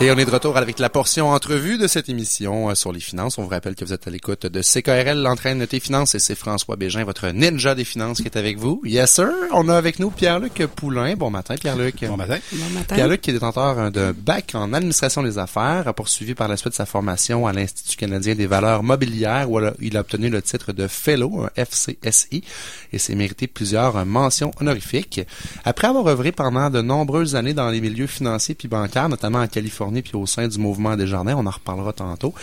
Et 0.00 0.12
on 0.12 0.16
est 0.16 0.24
de 0.24 0.30
retour 0.30 0.56
avec 0.56 0.78
la 0.78 0.88
portion 0.90 1.30
entrevue 1.30 1.76
de 1.76 1.88
cette 1.88 2.08
émission 2.08 2.70
euh, 2.70 2.76
sur 2.76 2.92
les 2.92 3.00
finances. 3.00 3.36
On 3.36 3.42
vous 3.42 3.48
rappelle 3.48 3.74
que 3.74 3.84
vous 3.84 3.92
êtes 3.92 4.06
à 4.06 4.10
l'écoute 4.12 4.46
de 4.46 4.62
CKRL, 4.62 5.20
l'entraîne 5.20 5.58
de 5.58 5.64
tes 5.64 5.80
finances, 5.80 6.14
et 6.14 6.20
c'est 6.20 6.36
François 6.36 6.76
Bégin, 6.76 7.02
votre 7.02 7.26
ninja 7.30 7.74
des 7.74 7.82
finances, 7.82 8.18
qui 8.18 8.26
est 8.26 8.36
avec 8.36 8.58
vous. 8.58 8.80
Yes, 8.84 9.10
sir. 9.10 9.28
On 9.52 9.68
a 9.68 9.76
avec 9.76 9.98
nous 9.98 10.10
Pierre-Luc 10.10 10.64
Poulain. 10.76 11.16
Bon 11.16 11.30
matin, 11.30 11.56
Pierre-Luc. 11.56 12.04
Bon 12.04 12.16
matin. 12.16 12.38
Bon 12.52 12.70
matin. 12.74 12.94
Pierre-Luc 12.94 13.22
qui 13.22 13.30
est 13.30 13.32
détenteur 13.32 13.90
d'un 13.90 14.12
bac 14.12 14.52
en 14.54 14.72
administration 14.72 15.24
des 15.24 15.36
affaires, 15.36 15.88
a 15.88 15.92
poursuivi 15.92 16.36
par 16.36 16.46
la 16.46 16.56
suite 16.56 16.74
sa 16.74 16.86
formation 16.86 17.48
à 17.48 17.52
l'Institut 17.52 17.96
canadien 17.96 18.36
des 18.36 18.46
valeurs 18.46 18.84
mobilières, 18.84 19.50
où 19.50 19.58
il 19.80 19.96
a 19.96 20.00
obtenu 20.00 20.28
le 20.28 20.40
titre 20.42 20.72
de 20.72 20.86
Fellow, 20.86 21.42
un 21.42 21.50
FCSI, 21.56 22.44
et 22.92 22.98
s'est 22.98 23.16
mérité 23.16 23.48
plusieurs 23.48 24.06
mentions 24.06 24.52
honorifiques. 24.60 25.22
Après 25.64 25.88
avoir 25.88 26.06
œuvré 26.06 26.30
pendant 26.30 26.70
de 26.70 26.82
nombreuses 26.82 27.34
années 27.34 27.52
dans 27.52 27.68
les 27.68 27.80
milieux 27.80 28.06
financiers 28.06 28.54
puis 28.54 28.68
bancaires, 28.68 29.08
notamment 29.08 29.40
en 29.40 29.48
Californie, 29.48 29.87
puis 29.90 30.14
au 30.14 30.26
sein 30.26 30.48
du 30.48 30.58
mouvement 30.58 30.96
des 30.96 31.06
jardins. 31.06 31.34
On 31.36 31.46
en 31.46 31.50
reparlera 31.50 31.92
tantôt. 31.92 32.34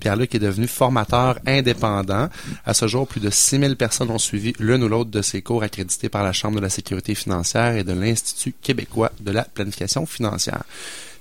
Pierre-Luc 0.00 0.34
est 0.34 0.38
devenu 0.38 0.66
formateur 0.66 1.38
indépendant. 1.46 2.28
À 2.64 2.74
ce 2.74 2.86
jour, 2.86 3.06
plus 3.06 3.20
de 3.20 3.30
6000 3.30 3.76
personnes 3.76 4.10
ont 4.10 4.18
suivi 4.18 4.52
l'une 4.58 4.82
ou 4.84 4.88
l'autre 4.88 5.10
de 5.10 5.22
ses 5.22 5.42
cours 5.42 5.62
accrédités 5.62 6.08
par 6.08 6.22
la 6.22 6.32
Chambre 6.32 6.56
de 6.56 6.62
la 6.62 6.70
sécurité 6.70 7.14
financière 7.14 7.76
et 7.76 7.84
de 7.84 7.92
l'Institut 7.92 8.54
québécois 8.60 9.12
de 9.20 9.30
la 9.30 9.44
planification 9.44 10.06
financière. 10.06 10.64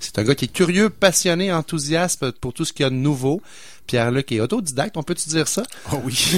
C'est 0.04 0.20
un 0.20 0.24
gars 0.24 0.36
qui 0.36 0.46
est 0.46 0.54
curieux, 0.54 0.90
passionné, 0.90 1.54
enthousiaste 1.54 2.32
pour 2.32 2.54
tout 2.54 2.66
ce 2.66 2.74
qu'il 2.74 2.84
y 2.84 2.88
a 2.88 2.90
de 2.90 2.96
nouveau. 2.96 3.42
Pierre-Luc 3.88 4.32
est 4.32 4.40
autodidacte, 4.40 4.98
on 4.98 5.04
peut-tu 5.04 5.30
dire 5.30 5.48
ça? 5.48 5.64
Oh 5.92 5.98
oui. 6.04 6.38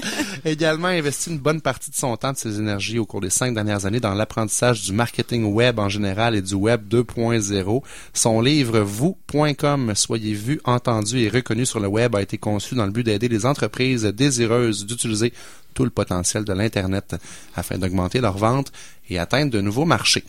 Également 0.44 0.88
investi 0.88 1.30
une 1.30 1.38
bonne 1.38 1.60
partie 1.60 1.90
de 1.90 1.96
son 1.96 2.16
temps, 2.16 2.32
de 2.32 2.36
ses 2.36 2.58
énergies 2.58 2.98
au 2.98 3.06
cours 3.06 3.20
des 3.20 3.30
cinq 3.30 3.54
dernières 3.54 3.86
années 3.86 4.00
dans 4.00 4.14
l'apprentissage 4.14 4.82
du 4.82 4.92
marketing 4.92 5.44
web 5.44 5.78
en 5.78 5.88
général 5.88 6.34
et 6.34 6.42
du 6.42 6.54
web 6.54 6.88
2.0. 6.88 7.82
Son 8.14 8.40
livre 8.40 8.80
vous.com, 8.80 9.92
soyez 9.94 10.34
vu, 10.34 10.60
entendu 10.64 11.18
et 11.18 11.28
reconnu 11.28 11.66
sur 11.66 11.80
le 11.80 11.88
web 11.88 12.14
a 12.14 12.22
été 12.22 12.38
conçu 12.38 12.74
dans 12.74 12.86
le 12.86 12.92
but 12.92 13.04
d'aider 13.04 13.28
les 13.28 13.46
entreprises 13.46 14.04
désireuses 14.04 14.86
d'utiliser 14.86 15.32
tout 15.74 15.84
le 15.84 15.90
potentiel 15.90 16.44
de 16.44 16.52
l'Internet 16.52 17.16
afin 17.54 17.78
d'augmenter 17.78 18.20
leurs 18.20 18.38
ventes 18.38 18.72
et 19.10 19.18
atteindre 19.18 19.50
de 19.50 19.60
nouveaux 19.60 19.84
marchés. 19.84 20.24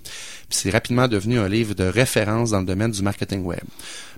Puis 0.50 0.60
c'est 0.60 0.70
rapidement 0.70 1.08
devenu 1.08 1.40
un 1.40 1.48
livre 1.48 1.74
de 1.74 1.86
référence 1.86 2.52
dans 2.52 2.60
le 2.60 2.66
domaine 2.66 2.92
du 2.92 3.02
marketing 3.02 3.44
web. 3.44 3.62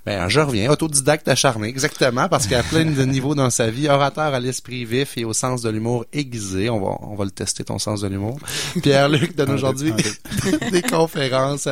Ben, 0.05 0.27
je 0.27 0.41
reviens, 0.41 0.69
autodidacte 0.69 1.29
acharné, 1.29 1.69
exactement, 1.69 2.27
parce 2.27 2.45
qu'il 2.45 2.57
a 2.57 2.63
plein 2.63 2.83
de 2.83 3.03
niveaux 3.05 3.35
dans 3.35 3.49
sa 3.49 3.69
vie, 3.69 3.87
orateur 3.87 4.33
à 4.33 4.39
l'esprit 4.41 4.83
vif 4.83 5.17
et 5.17 5.23
au 5.23 5.31
sens 5.31 5.61
de 5.61 5.69
l'humour 5.69 6.05
aiguisé. 6.11 6.69
On 6.69 6.81
va, 6.81 6.97
on 6.99 7.15
va 7.15 7.23
le 7.23 7.31
tester, 7.31 7.63
ton 7.63 7.79
sens 7.79 8.01
de 8.01 8.09
l'humour. 8.09 8.37
Pierre-Luc 8.81 9.33
donne 9.35 9.51
aujourd'hui 9.51 9.93
des 10.71 10.81
conférences, 10.81 11.69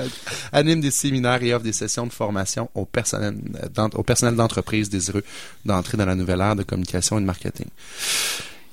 anime 0.54 0.80
des 0.80 0.92
séminaires 0.92 1.44
et 1.44 1.54
offre 1.54 1.66
des 1.66 1.74
sessions 1.74 2.08
de 2.08 2.14
formation 2.14 2.70
au 2.74 2.86
personnel, 2.86 3.36
au 3.96 4.04
personnel 4.04 4.36
d'entreprise 4.36 4.90
désireux 4.90 5.24
d'entrer 5.66 5.98
dans 5.98 6.06
la 6.06 6.16
nouvelle 6.16 6.40
ère 6.40 6.56
de 6.56 6.64
communication 6.64 7.18
et 7.18 7.22
de 7.22 7.26
marketing. 7.26 7.68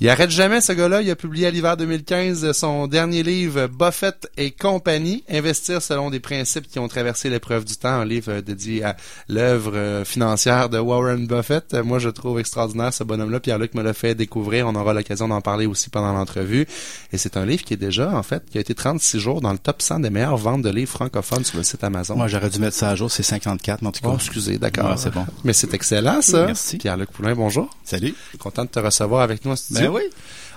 Il 0.01 0.09
arrête 0.09 0.31
jamais, 0.31 0.61
ce 0.61 0.71
gars-là. 0.71 1.03
Il 1.03 1.11
a 1.11 1.17
publié 1.17 1.49
à 1.49 1.51
l'hiver 1.51 1.77
2015 1.77 2.53
son 2.53 2.87
dernier 2.87 3.25
livre, 3.25 3.67
Buffett 3.67 4.31
et 4.37 4.53
compagnie, 4.53 5.25
Investir 5.29 5.83
selon 5.83 6.09
des 6.09 6.21
principes 6.21 6.69
qui 6.69 6.79
ont 6.79 6.87
traversé 6.87 7.29
l'épreuve 7.31 7.65
du 7.65 7.77
temps, 7.77 7.89
un 7.89 8.05
livre 8.05 8.41
dédié 8.41 8.85
à 8.85 8.97
l'œuvre 9.29 10.05
financière 10.05 10.69
de 10.69 10.79
Warren 10.79 11.27
Buffett. 11.27 11.75
Moi, 11.75 11.99
je 11.99 12.11
trouve 12.11 12.39
extraordinaire 12.39 12.95
ce 12.95 13.03
bonhomme-là. 13.03 13.41
Pierre-Luc 13.41 13.75
me 13.75 13.83
l'a 13.83 13.93
fait 13.93 14.15
découvrir. 14.15 14.69
On 14.69 14.77
aura 14.77 14.95
l'occasion 14.95 15.27
d'en 15.27 15.41
parler 15.41 15.67
aussi 15.67 15.91
pendant 15.91 16.13
l'entrevue. 16.13 16.69
Et 17.13 17.19
c'est 17.19 17.37
un 17.37 17.45
livre 17.45 17.65
qui 17.65 17.75
est 17.75 17.79
déjà, 17.79 18.15
en 18.15 18.23
fait, 18.23 18.45
qui 18.49 18.59
a 18.59 18.61
été 18.61 18.77
36 18.77 19.19
jours 19.19 19.41
dans 19.41 19.51
le 19.51 19.59
top 19.59 19.83
100 19.83 19.99
des 19.99 20.11
meilleures 20.11 20.37
ventes 20.37 20.63
de 20.63 20.71
livres 20.71 20.93
francophones 20.93 21.45
sur 21.45 21.59
le 21.59 21.65
site 21.65 21.83
Amazon. 21.83 22.15
Moi, 22.15 22.29
j'aurais 22.29 22.51
dû 22.51 22.61
mettre 22.61 22.77
ça 22.77 22.91
à 22.91 22.95
jour. 22.95 23.11
C'est 23.11 23.25
54, 23.25 23.83
mais 23.83 23.89
en 23.89 23.91
tout 23.91 24.03
cas. 24.03 24.11
Oh, 24.13 24.15
excusez, 24.15 24.59
d'accord. 24.59 24.91
Ouais, 24.91 24.97
c'est 24.97 25.13
bon. 25.13 25.27
Mais 25.43 25.53
c'est 25.53 25.75
excellent, 25.75 26.23
ça. 26.23 26.47
Merci. 26.47 26.77
Pierre-Luc 26.77 27.11
Poulin, 27.11 27.35
bonjour. 27.35 27.69
Salut. 27.83 28.15
Content 28.39 28.63
de 28.63 28.69
te 28.69 28.79
recevoir 28.79 29.23
avec 29.23 29.45
nous 29.45 29.51
en 29.51 29.57
studio. 29.57 29.81
Ben 29.81 29.88
oui. 29.89 30.03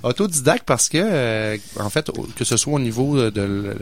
Autodidacte 0.03 0.63
parce 0.65 0.89
que, 0.89 0.97
euh, 0.99 1.57
en 1.79 1.89
fait, 1.89 2.09
que 2.35 2.43
ce 2.43 2.57
soit 2.57 2.73
au 2.73 2.79
niveau 2.79 3.29
de 3.29 3.75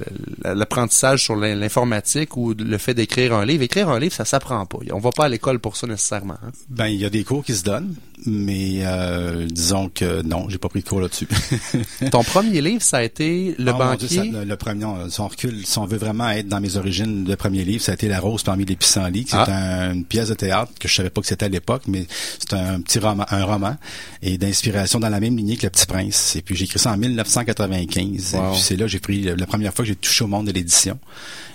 l'apprentissage 0.44 1.24
sur 1.24 1.36
l'informatique 1.36 2.36
ou 2.36 2.54
le 2.54 2.78
fait 2.78 2.94
d'écrire 2.94 3.34
un 3.34 3.46
livre, 3.46 3.64
écrire 3.64 3.90
un 3.90 4.00
livre, 4.00 4.14
ça 4.14 4.26
s'apprend 4.26 4.66
pas. 4.66 4.80
On 4.92 5.00
va 5.00 5.12
pas 5.12 5.26
à 5.26 5.30
l'école 5.30 5.60
pour 5.60 5.78
ça 5.78 5.88
nécessairement. 5.88 6.38
Hein. 6.46 6.52
Ben, 6.70 6.88
il 6.88 7.00
y 7.00 7.06
a 7.06 7.10
des 7.10 7.24
cours 7.24 7.46
qui 7.46 7.56
se 7.56 7.64
donnent, 7.64 7.96
mais 8.26 8.80
euh, 8.82 9.48
disons 9.50 9.90
que 9.90 10.22
non, 10.22 10.50
j'ai 10.50 10.58
pas 10.58 10.70
pris 10.70 10.82
de 10.82 10.88
cours 10.88 11.02
là-dessus. 11.02 11.28
Ton 12.12 12.24
premier 12.24 12.62
livre, 12.62 12.82
ça 12.82 12.98
a 12.98 13.04
été 13.04 13.56
Le 13.58 13.72
oh, 13.72 13.78
banquier? 13.78 14.08
Dieu, 14.08 14.18
ça, 14.18 14.24
le, 14.24 14.44
le, 14.46 14.56
premier, 14.56 14.86
si 15.10 15.20
on 15.20 15.28
recule, 15.28 15.66
si 15.66 15.78
on 15.78 15.86
veut 15.86 15.98
vraiment 15.98 16.30
être 16.30 16.48
dans 16.48 16.60
mes 16.60 16.76
origines, 16.78 17.26
le 17.28 17.36
premier 17.36 17.64
livre, 17.64 17.84
ça 17.84 17.92
a 17.92 17.96
été 17.96 18.08
La 18.08 18.20
rose 18.20 18.44
parmi 18.44 18.66
les 18.66 18.76
pissenlits. 18.76 19.26
C'est 19.28 19.38
ah. 19.38 19.48
un, 19.52 19.94
une 19.94 20.06
pièce 20.06 20.30
de 20.30 20.34
théâtre 20.34 20.72
que 20.80 20.88
je 20.88 20.96
savais 20.96 21.10
pas 21.10 21.22
que 21.22 21.28
c'était 21.28 21.46
à 21.46 21.50
l'époque, 21.50 21.84
mais 21.88 22.06
c'est 22.40 22.54
un 22.54 22.82
petit 22.82 23.00
roman, 23.00 23.26
un 23.30 23.44
roman 23.46 23.78
et 24.22 24.38
d'inspiration 24.38 25.00
dans 25.00 25.10
la 25.10 25.20
même 25.20 25.38
lignée 25.38 25.58
que 25.58 25.66
Le 25.66 25.70
Petit 25.70 25.86
Prince. 25.86 26.36
Et 26.36 26.42
puis 26.42 26.56
j'ai 26.56 26.66
écrit 26.66 26.80
ça 26.80 26.92
en 26.92 26.98
1995. 26.98 28.34
Wow. 28.34 28.40
Et 28.40 28.52
puis 28.52 28.62
c'est 28.62 28.76
là 28.76 28.88
j'ai 28.88 29.00
pris 29.00 29.22
la 29.22 29.46
première 29.46 29.74
fois 29.74 29.84
que 29.84 29.90
j'ai 29.90 29.96
touché 29.96 30.24
au 30.24 30.28
monde 30.28 30.48
de 30.48 30.52
l'édition. 30.52 31.00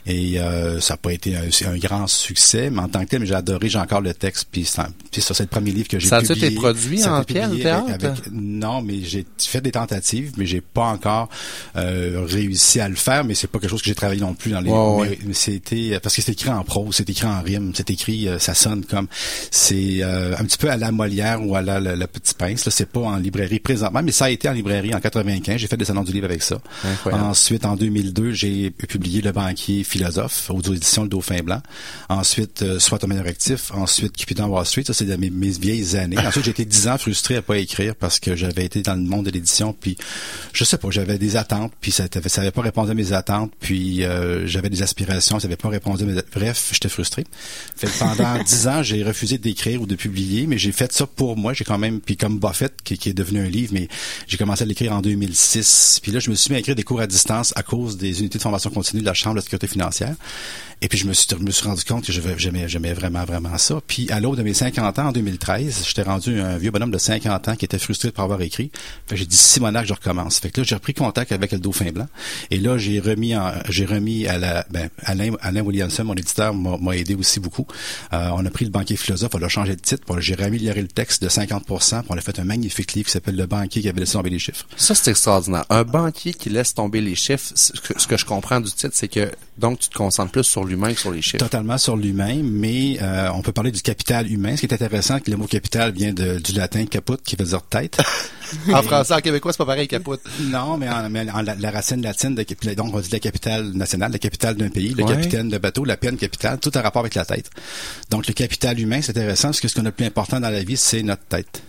Et 0.06 0.38
euh, 0.38 0.80
ça 0.80 0.94
n'a 0.94 0.98
pas 0.98 1.12
été 1.12 1.34
un, 1.34 1.48
un, 1.66 1.78
grand 1.78 2.06
succès, 2.06 2.68
mais 2.68 2.80
en 2.80 2.88
tant 2.88 3.00
que 3.04 3.08
tel, 3.08 3.24
j'ai 3.24 3.34
adoré, 3.34 3.70
j'ai 3.70 3.78
encore 3.78 4.02
le 4.02 4.12
texte. 4.12 4.48
Puis 4.52 4.64
ça, 4.66 4.86
c'est 5.12 5.40
le 5.40 5.48
premier 5.48 5.70
livre 5.70 5.88
que 5.88 5.98
j'ai 5.98 6.10
publié. 6.10 6.53
Produit 6.54 7.04
en 7.04 7.22
pièce 7.24 7.50
théâtre? 7.50 7.88
Avec, 7.88 8.04
avec, 8.04 8.32
non, 8.32 8.82
mais 8.82 9.00
j'ai 9.02 9.24
fait 9.38 9.60
des 9.60 9.72
tentatives, 9.72 10.32
mais 10.36 10.46
j'ai 10.46 10.60
pas 10.60 10.86
encore 10.86 11.28
euh, 11.76 12.24
réussi 12.26 12.80
à 12.80 12.88
le 12.88 12.96
faire. 12.96 13.24
Mais 13.24 13.34
c'est 13.34 13.46
pas 13.46 13.58
quelque 13.58 13.70
chose 13.70 13.82
que 13.82 13.88
j'ai 13.88 13.94
travaillé 13.94 14.20
non 14.20 14.34
plus 14.34 14.50
dans 14.50 14.60
les. 14.60 14.70
Wow, 14.70 15.04
mais, 15.04 15.18
mais 15.24 15.34
c'était 15.34 15.98
parce 16.02 16.16
que 16.16 16.22
c'est 16.22 16.32
écrit 16.32 16.50
en 16.50 16.64
prose, 16.64 16.96
c'est 16.96 17.08
écrit 17.08 17.26
en 17.26 17.42
rime, 17.42 17.72
c'est 17.74 17.90
écrit, 17.90 18.28
euh, 18.28 18.38
ça 18.38 18.54
sonne 18.54 18.84
comme 18.84 19.06
c'est 19.50 20.02
euh, 20.02 20.34
un 20.36 20.44
petit 20.44 20.58
peu 20.58 20.70
à 20.70 20.76
la 20.76 20.92
Molière 20.92 21.44
ou 21.44 21.56
à 21.56 21.62
la, 21.62 21.80
la, 21.80 21.96
la 21.96 22.06
Petit 22.06 22.34
Pince. 22.34 22.64
Là, 22.64 22.72
c'est 22.72 22.88
pas 22.88 23.00
en 23.00 23.16
librairie 23.16 23.60
présentement, 23.60 24.02
mais 24.02 24.12
ça 24.12 24.26
a 24.26 24.30
été 24.30 24.48
en 24.48 24.52
librairie 24.52 24.94
en 24.94 25.00
95. 25.00 25.58
J'ai 25.58 25.66
fait 25.66 25.76
des 25.76 25.84
salons 25.84 26.04
du 26.04 26.12
livre 26.12 26.26
avec 26.26 26.42
ça. 26.42 26.58
Incroyable. 26.84 27.24
Ensuite, 27.24 27.64
en 27.64 27.76
2002, 27.76 28.32
j'ai 28.32 28.70
publié 28.70 29.20
Le 29.22 29.32
banquier 29.32 29.84
philosophe 29.84 30.50
aux 30.50 30.60
éditions 30.60 31.02
Le 31.04 31.08
Dauphin 31.08 31.42
Blanc. 31.42 31.60
Ensuite, 32.08 32.62
euh, 32.62 32.78
Soit 32.78 33.02
un 33.04 33.06
meilleur 33.06 33.26
actif. 33.26 33.72
Ensuite, 33.72 34.16
Cupidon 34.16 34.46
Wall 34.46 34.66
Street. 34.66 34.84
Ça, 34.86 34.94
c'est 34.94 35.04
de 35.04 35.16
mes, 35.16 35.30
mes, 35.30 35.50
vieilles 35.50 35.96
années. 35.96 36.18
Ensuite, 36.18 36.43
j'ai 36.44 36.50
été 36.50 36.64
dix 36.64 36.88
ans 36.88 36.98
frustré 36.98 37.36
à 37.36 37.42
pas 37.42 37.58
écrire 37.58 37.96
parce 37.96 38.20
que 38.20 38.36
j'avais 38.36 38.64
été 38.64 38.82
dans 38.82 38.94
le 38.94 39.02
monde 39.02 39.26
de 39.26 39.30
l'édition. 39.30 39.72
Puis, 39.72 39.96
je 40.52 40.64
sais 40.64 40.78
pas, 40.78 40.90
j'avais 40.90 41.18
des 41.18 41.36
attentes. 41.36 41.72
Puis, 41.80 41.90
ça 41.90 42.04
n'avait 42.04 42.50
pas 42.50 42.62
répondu 42.62 42.90
à 42.90 42.94
mes 42.94 43.12
attentes. 43.12 43.52
Puis, 43.60 44.04
euh, 44.04 44.46
j'avais 44.46 44.70
des 44.70 44.82
aspirations. 44.82 45.40
Ça 45.40 45.48
n'avait 45.48 45.56
pas 45.56 45.68
répondu 45.68 46.04
à 46.04 46.06
mes... 46.06 46.20
Bref, 46.34 46.70
j'étais 46.72 46.88
frustré. 46.88 47.24
Fait 47.76 47.86
que 47.86 47.98
pendant 47.98 48.42
dix 48.44 48.68
ans, 48.68 48.82
j'ai 48.82 49.02
refusé 49.02 49.38
d'écrire 49.38 49.82
ou 49.82 49.86
de 49.86 49.94
publier. 49.94 50.46
Mais 50.46 50.58
j'ai 50.58 50.72
fait 50.72 50.92
ça 50.92 51.06
pour 51.06 51.36
moi. 51.36 51.52
J'ai 51.52 51.64
quand 51.64 51.78
même... 51.78 52.00
Puis, 52.00 52.16
comme 52.16 52.38
Buffett, 52.38 52.74
qui, 52.84 52.98
qui 52.98 53.08
est 53.08 53.14
devenu 53.14 53.40
un 53.40 53.48
livre, 53.48 53.72
mais 53.74 53.88
j'ai 54.26 54.36
commencé 54.36 54.62
à 54.62 54.66
l'écrire 54.66 54.92
en 54.92 55.00
2006. 55.00 56.00
Puis 56.02 56.12
là, 56.12 56.20
je 56.20 56.30
me 56.30 56.34
suis 56.34 56.50
mis 56.50 56.56
à 56.56 56.60
écrire 56.60 56.76
des 56.76 56.84
cours 56.84 57.00
à 57.00 57.06
distance 57.06 57.52
à 57.56 57.62
cause 57.62 57.96
des 57.96 58.20
unités 58.20 58.38
de 58.38 58.42
formation 58.42 58.70
continue 58.70 59.00
de 59.00 59.06
la 59.06 59.14
Chambre 59.14 59.36
de 59.36 59.38
la 59.40 59.42
sécurité 59.42 59.66
financière. 59.66 60.14
Et 60.82 60.88
puis 60.88 60.98
je 60.98 61.06
me 61.06 61.12
suis, 61.12 61.26
je 61.30 61.36
me 61.36 61.50
suis 61.50 61.66
rendu 61.66 61.84
compte 61.84 62.04
que 62.04 62.12
j'aimais, 62.12 62.68
j'aimais 62.68 62.92
vraiment, 62.92 63.24
vraiment 63.24 63.56
ça. 63.58 63.80
Puis 63.86 64.10
à 64.10 64.20
l'aube 64.20 64.36
de 64.36 64.42
mes 64.42 64.54
50 64.54 64.98
ans, 64.98 65.08
en 65.08 65.12
2013, 65.12 65.84
j'étais 65.86 66.02
rendu 66.02 66.40
un 66.40 66.58
vieux 66.58 66.70
bonhomme 66.70 66.90
de 66.90 66.98
50 66.98 67.48
ans 67.48 67.56
qui 67.56 67.64
était 67.64 67.78
frustré 67.78 68.10
de 68.10 68.20
avoir 68.20 68.40
écrit. 68.42 68.70
Fait 69.06 69.16
j'ai 69.16 69.26
dit, 69.26 69.36
Simonac, 69.36 69.86
je 69.86 69.92
recommence. 69.92 70.38
Fait 70.38 70.50
que 70.50 70.60
là, 70.60 70.66
j'ai 70.66 70.74
repris 70.74 70.94
contact 70.94 71.32
avec 71.32 71.52
le 71.52 71.58
Dauphin 71.58 71.90
Blanc. 71.92 72.06
Et 72.50 72.58
là, 72.58 72.78
j'ai 72.78 73.00
remis 73.00 73.36
en, 73.36 73.52
j'ai 73.68 73.84
remis 73.84 74.26
à 74.26 74.38
la, 74.38 74.66
ben, 74.70 74.88
Alain, 75.04 75.62
Williamson, 75.62 76.04
mon 76.04 76.14
éditeur, 76.14 76.54
m'a 76.54 76.96
aidé 76.96 77.14
aussi 77.14 77.40
beaucoup. 77.40 77.66
Euh, 78.12 78.30
on 78.34 78.44
a 78.44 78.50
pris 78.50 78.64
le 78.64 78.70
banquier 78.70 78.96
philosophe, 78.96 79.32
on 79.34 79.42
a 79.42 79.48
changé 79.48 79.76
de 79.76 79.80
titre, 79.80 80.04
j'ai 80.20 80.34
réamélioré 80.34 80.82
le 80.82 80.88
texte 80.88 81.22
de 81.22 81.28
50 81.28 81.64
puis 81.64 81.74
on 82.08 82.16
a 82.16 82.20
fait 82.20 82.38
un 82.38 82.44
magnifique 82.44 82.92
livre 82.94 83.06
qui 83.06 83.12
s'appelle 83.12 83.36
Le 83.36 83.46
banquier 83.46 83.82
qui 83.82 83.88
avait 83.88 84.00
laissé 84.00 84.14
tomber 84.14 84.30
les 84.30 84.38
chiffres. 84.38 84.66
Ça, 84.76 84.94
c'est 84.94 85.10
extraordinaire. 85.10 85.64
Un 85.70 85.84
banquier 85.84 86.34
qui 86.34 86.50
laisse 86.50 86.74
tomber 86.74 87.00
les 87.00 87.14
chiffres, 87.14 87.52
ce 87.54 87.72
que, 87.72 87.98
ce 87.98 88.06
que 88.06 88.16
je 88.16 88.24
comprends 88.24 88.60
du 88.60 88.70
titre, 88.70 88.92
c'est 88.94 89.08
que, 89.08 89.30
donc, 89.56 89.78
tu 89.78 89.88
te 89.88 89.94
concentres 89.94 90.32
plus 90.32 90.42
sur 90.42 90.64
l'humain 90.64 90.92
que 90.92 90.98
sur 91.00 91.12
les 91.12 91.22
chiffres. 91.22 91.38
Totalement 91.38 91.78
sur 91.78 91.96
l'humain, 91.96 92.40
mais 92.42 92.98
euh, 93.00 93.30
on 93.34 93.40
peut 93.42 93.52
parler 93.52 93.70
du 93.70 93.82
capital 93.82 94.30
humain. 94.30 94.56
Ce 94.56 94.60
qui 94.60 94.66
est 94.66 94.74
intéressant, 94.74 95.14
c'est 95.14 95.24
que 95.24 95.30
le 95.30 95.36
mot 95.36 95.46
capital 95.46 95.92
vient 95.92 96.12
de, 96.12 96.40
du 96.40 96.52
latin 96.52 96.86
caput, 96.86 97.18
qui 97.24 97.36
veut 97.36 97.44
dire 97.44 97.62
tête. 97.62 97.98
en 98.72 98.82
français, 98.82 99.14
en 99.14 99.20
québécois, 99.20 99.52
c'est 99.52 99.58
pas 99.58 99.66
pareil, 99.66 99.86
caput. 99.86 100.18
Non, 100.40 100.76
mais, 100.76 100.88
en, 100.88 101.08
mais 101.08 101.30
en 101.30 101.42
la, 101.42 101.54
la, 101.54 101.70
racine 101.70 102.02
latine, 102.02 102.34
de, 102.34 102.74
donc 102.74 102.94
on 102.94 102.98
dit 103.00 103.10
la 103.10 103.20
capitale 103.20 103.70
nationale, 103.74 104.10
la 104.10 104.18
capitale 104.18 104.56
d'un 104.56 104.70
pays, 104.70 104.92
le 104.92 105.04
Ouais. 105.04 105.14
capitaine 105.14 105.48
de 105.48 105.58
bateau, 105.58 105.84
la 105.84 105.96
peine 105.96 106.16
capitale, 106.16 106.58
tout 106.58 106.70
a 106.74 106.80
rapport 106.82 107.00
avec 107.00 107.14
la 107.14 107.24
tête. 107.24 107.48
Donc 108.10 108.26
le 108.26 108.32
capital 108.32 108.78
humain, 108.80 109.00
c'est 109.02 109.10
intéressant 109.10 109.48
parce 109.48 109.60
que 109.60 109.68
ce 109.68 109.74
qu'on 109.74 109.82
a 109.82 109.90
de 109.90 109.90
plus 109.90 110.06
important 110.06 110.40
dans 110.40 110.50
la 110.50 110.64
vie, 110.64 110.76
c'est 110.76 111.02
notre 111.02 111.24
tête. 111.24 111.62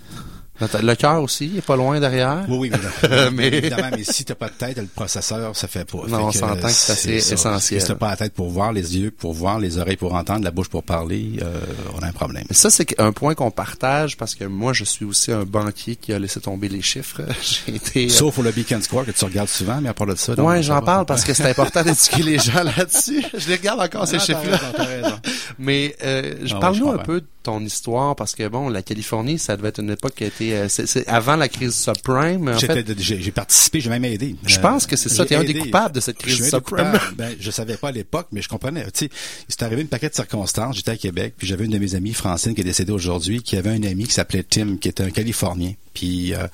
Le 0.59 0.95
cœur 0.95 1.21
aussi, 1.21 1.47
il 1.47 1.57
est 1.57 1.61
pas 1.61 1.75
loin 1.75 1.99
derrière. 1.99 2.45
Oui, 2.47 2.57
oui, 2.57 2.71
mais, 2.71 3.29
mais... 3.31 3.47
évidemment, 3.47 3.89
mais 3.91 4.03
si 4.03 4.23
t'as 4.23 4.35
pas 4.35 4.47
de 4.47 4.53
tête, 4.53 4.77
le 4.77 4.85
processeur, 4.85 5.55
ça 5.55 5.67
fait 5.67 5.83
pas. 5.83 6.07
Non, 6.07 6.27
on 6.27 6.31
s'entend 6.31 6.67
que 6.67 6.69
c'est 6.69 6.91
assez 6.93 7.33
essentiel. 7.33 7.81
Si 7.81 7.87
t'as 7.87 7.95
pas 7.95 8.11
la 8.11 8.17
tête 8.17 8.33
pour 8.33 8.49
voir, 8.49 8.71
les 8.71 8.97
yeux 8.97 9.11
pour 9.11 9.33
voir, 9.33 9.59
les 9.59 9.77
oreilles 9.77 9.97
pour 9.97 10.13
entendre, 10.13 10.43
la 10.43 10.51
bouche 10.51 10.69
pour 10.69 10.83
parler, 10.83 11.39
euh, 11.41 11.59
on 11.95 11.99
a 11.99 12.07
un 12.07 12.11
problème. 12.13 12.45
Mais 12.49 12.55
ça, 12.55 12.69
c'est 12.69 12.99
un 12.99 13.11
point 13.11 13.35
qu'on 13.35 13.51
partage 13.51 14.15
parce 14.15 14.33
que 14.33 14.45
moi, 14.45 14.71
je 14.71 14.85
suis 14.85 15.03
aussi 15.03 15.31
un 15.31 15.43
banquier 15.43 15.97
qui 15.97 16.13
a 16.13 16.19
laissé 16.19 16.39
tomber 16.39 16.69
les 16.69 16.81
chiffres. 16.81 17.21
J'ai 17.41 17.75
été... 17.75 18.09
Sauf 18.09 18.35
pour 18.35 18.43
le 18.43 18.51
Beacon 18.51 18.81
Score 18.81 19.05
que 19.05 19.11
tu 19.11 19.25
regardes 19.25 19.49
souvent, 19.49 19.81
mais 19.81 19.89
à 19.89 19.93
part 19.93 20.07
de 20.07 20.15
ça. 20.15 20.33
Ouais, 20.41 20.63
j'en 20.63 20.81
parle 20.81 21.05
parce 21.05 21.23
que 21.23 21.33
c'est 21.33 21.49
important 21.49 21.83
d'éduquer 21.83 22.23
les 22.23 22.39
gens 22.39 22.63
là-dessus. 22.63 23.23
Je 23.33 23.47
les 23.49 23.55
regarde 23.55 23.81
encore, 23.81 24.07
ces 24.07 24.19
chiffres-là. 24.19 25.19
Mais 25.59 25.95
euh, 26.03 26.35
je 26.43 26.55
ah 26.55 26.59
parle-nous 26.59 26.89
un 26.91 26.97
peu 26.97 27.21
de 27.21 27.27
ton 27.45 27.63
histoire 27.63 28.15
parce 28.15 28.35
que 28.35 28.47
bon, 28.47 28.69
la 28.69 28.81
Californie, 28.81 29.37
ça 29.37 29.55
devait 29.55 29.69
être 29.69 29.79
une 29.79 29.91
époque 29.91 30.15
qui 30.15 30.23
a 30.23 30.27
été 30.27 30.57
euh, 30.57 30.67
c'est 30.67 31.07
avant 31.07 31.35
la 31.35 31.47
crise 31.47 31.75
subprime. 31.75 32.49
En 32.49 32.59
fait, 32.59 32.99
j'ai 32.99 33.31
participé, 33.31 33.79
j'ai 33.79 33.89
même 33.89 34.03
aidé. 34.03 34.35
Je 34.45 34.59
pense 34.59 34.87
que 34.87 34.95
c'est 34.95 35.09
ça. 35.09 35.25
T'es 35.25 35.35
un 35.35 35.43
des 35.43 35.53
coupables 35.53 35.95
de 35.95 35.99
cette 35.99 36.17
crise 36.17 36.49
subprime. 36.49 36.93
Ben, 37.15 37.33
je 37.39 37.51
savais 37.51 37.77
pas 37.77 37.89
à 37.89 37.91
l'époque, 37.91 38.27
mais 38.31 38.41
je 38.41 38.49
comprenais. 38.49 38.83
Tu 38.85 39.05
sais, 39.05 39.09
c'est 39.47 39.63
arrivé 39.63 39.81
une 39.83 39.87
paquet 39.87 40.09
de 40.09 40.15
circonstances. 40.15 40.75
J'étais 40.75 40.91
à 40.91 40.97
Québec, 40.97 41.35
puis 41.37 41.47
j'avais 41.47 41.65
une 41.65 41.71
de 41.71 41.77
mes 41.77 41.95
amies, 41.95 42.13
Francine, 42.13 42.53
qui 42.55 42.61
est 42.61 42.65
décédée 42.65 42.91
aujourd'hui, 42.91 43.41
qui 43.41 43.55
avait 43.55 43.69
un 43.69 43.83
ami 43.83 44.05
qui 44.05 44.13
s'appelait 44.13 44.43
Tim, 44.43 44.77
qui 44.77 44.89
était 44.89 45.03
un 45.03 45.11
Californien. 45.11 45.73
Puis 45.93 46.33
euh, 46.33 46.47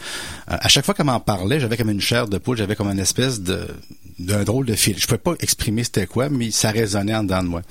à 0.47 0.67
chaque 0.67 0.85
fois 0.85 0.93
qu'elle 0.93 1.07
m'en 1.07 1.19
parlait, 1.19 1.59
j'avais 1.59 1.77
comme 1.77 1.89
une 1.89 2.01
chair 2.01 2.27
de 2.27 2.37
poule, 2.37 2.57
j'avais 2.57 2.75
comme 2.75 2.89
une 2.89 2.99
espèce 2.99 3.41
de 3.41 3.67
d'un 4.25 4.43
drôle 4.43 4.65
de 4.65 4.75
fil. 4.75 4.97
Je 4.97 5.05
pouvais 5.05 5.17
pas 5.17 5.33
exprimer 5.39 5.83
c'était 5.83 6.07
quoi, 6.07 6.29
mais 6.29 6.51
ça 6.51 6.71
résonnait 6.71 7.15
en 7.15 7.23
dedans 7.23 7.43
de 7.43 7.47
moi. 7.47 7.61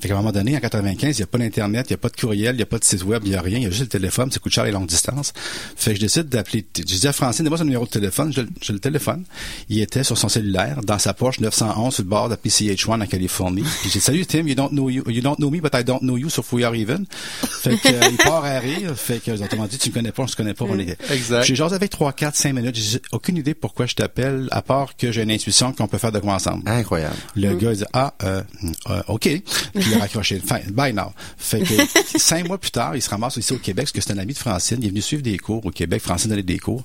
Fait 0.00 0.08
qu'à 0.08 0.14
un 0.14 0.18
moment 0.18 0.32
donné, 0.32 0.56
en 0.56 0.60
95, 0.60 1.16
il 1.16 1.20
n'y 1.20 1.22
a 1.22 1.26
pas 1.26 1.38
d'internet, 1.38 1.86
il 1.88 1.92
n'y 1.92 1.94
a 1.94 1.98
pas 1.98 2.08
de 2.08 2.16
courriel, 2.16 2.54
il 2.54 2.58
n'y 2.58 2.62
a 2.62 2.66
pas 2.66 2.78
de 2.78 2.84
site 2.84 3.04
web, 3.04 3.22
il 3.24 3.30
n'y 3.30 3.36
a 3.36 3.40
rien, 3.40 3.58
il 3.58 3.64
y 3.64 3.66
a 3.66 3.70
juste 3.70 3.82
le 3.82 3.88
téléphone, 3.88 4.28
c'est 4.30 4.40
coûte 4.40 4.52
cher 4.52 4.64
les 4.64 4.70
longues 4.70 4.86
distances. 4.86 5.32
Fait 5.76 5.92
que 5.92 5.96
je 5.96 6.00
décide 6.02 6.28
d'appeler. 6.28 6.64
Je 6.76 6.82
dis 6.82 7.06
à 7.06 7.12
Francine, 7.12 7.44
donne-moi 7.44 7.58
son 7.58 7.64
numéro 7.64 7.84
de 7.84 7.90
téléphone, 7.90 8.32
je, 8.32 8.72
le 8.72 8.78
téléphone. 8.78 9.24
Il 9.68 9.80
était 9.80 10.04
sur 10.04 10.18
son 10.18 10.28
cellulaire, 10.28 10.80
dans 10.82 10.98
sa 10.98 11.14
poche 11.14 11.40
911 11.40 11.94
sur 11.94 12.02
le 12.02 12.08
bord 12.08 12.28
de 12.28 12.36
PCH1 12.36 13.02
en 13.02 13.06
Californie. 13.06 13.62
Puis 13.62 13.90
j'ai 13.90 13.98
dit 13.98 14.04
Salut 14.04 14.26
Tim, 14.26 14.46
you 14.46 14.54
don't 14.54 14.70
know 14.70 14.90
you, 14.90 15.02
you 15.08 15.22
don't 15.22 15.36
know 15.36 15.50
me, 15.50 15.60
but 15.60 15.74
I 15.74 15.84
don't 15.84 16.02
know 16.02 16.16
you, 16.16 16.28
so 16.28 16.44
we 16.52 16.64
are 16.64 16.74
even? 16.74 17.06
Fait 17.42 17.76
que 17.78 17.88
euh, 17.88 18.08
il 18.10 18.16
part 18.18 18.44
à 18.44 18.58
rire. 18.58 18.94
Fait 18.96 19.20
que 19.20 19.30
autrement 19.30 19.66
dit, 19.66 19.78
tu 19.78 19.88
me 19.88 19.94
connais 19.94 20.12
pas, 20.12 20.24
on 20.24 20.26
se 20.26 20.36
connaît 20.36 20.54
pas, 20.54 20.66
on 20.68 20.78
est. 20.78 20.98
Exact. 21.10 21.44
J'ai 21.44 21.54
jasé 21.54 21.74
avec 21.74 21.90
3, 21.90 22.12
4, 22.12 22.36
5 22.36 22.52
minutes, 22.52 22.76
j'ai 22.76 23.00
aucune 23.12 23.36
idée 23.36 23.54
pourquoi 23.54 23.86
je 23.86 23.94
t'appelle, 23.94 24.48
à 24.50 24.62
part 24.62 24.96
que 24.96 25.12
j'ai 25.12 25.22
une 25.22 25.30
intuition 25.30 25.72
qu'on 25.84 25.90
peut 25.90 25.98
faire 25.98 26.12
de 26.12 26.18
quoi 26.18 26.34
ensemble. 26.34 26.62
Incroyable. 26.66 27.16
Le 27.36 27.54
gars 27.54 27.74
dit 27.74 27.84
Ah, 27.92 28.14
euh, 28.22 28.42
euh, 28.90 29.02
OK. 29.08 29.22
Puis 29.22 29.42
il 29.74 29.94
a 29.94 29.98
raccroché. 29.98 30.40
Enfin, 30.42 30.60
bye 30.72 30.92
now. 30.92 31.12
Fait 31.36 31.60
que 31.60 31.74
cinq 32.18 32.48
mois 32.48 32.58
plus 32.58 32.70
tard, 32.70 32.96
il 32.96 33.02
se 33.02 33.10
ramasse 33.10 33.36
ici 33.36 33.52
au 33.52 33.58
Québec, 33.58 33.84
parce 33.84 33.92
que 33.92 34.00
c'est 34.00 34.12
un 34.12 34.18
ami 34.18 34.32
de 34.32 34.38
Francine. 34.38 34.78
Il 34.80 34.86
est 34.86 34.90
venu 34.90 35.02
suivre 35.02 35.22
des 35.22 35.38
cours 35.38 35.64
au 35.64 35.70
Québec. 35.70 36.02
Francine 36.02 36.30
donnait 36.30 36.42
des 36.42 36.58
cours. 36.58 36.84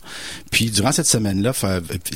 Puis 0.52 0.70
durant 0.70 0.92
cette 0.92 1.08
semaine-là, 1.08 1.54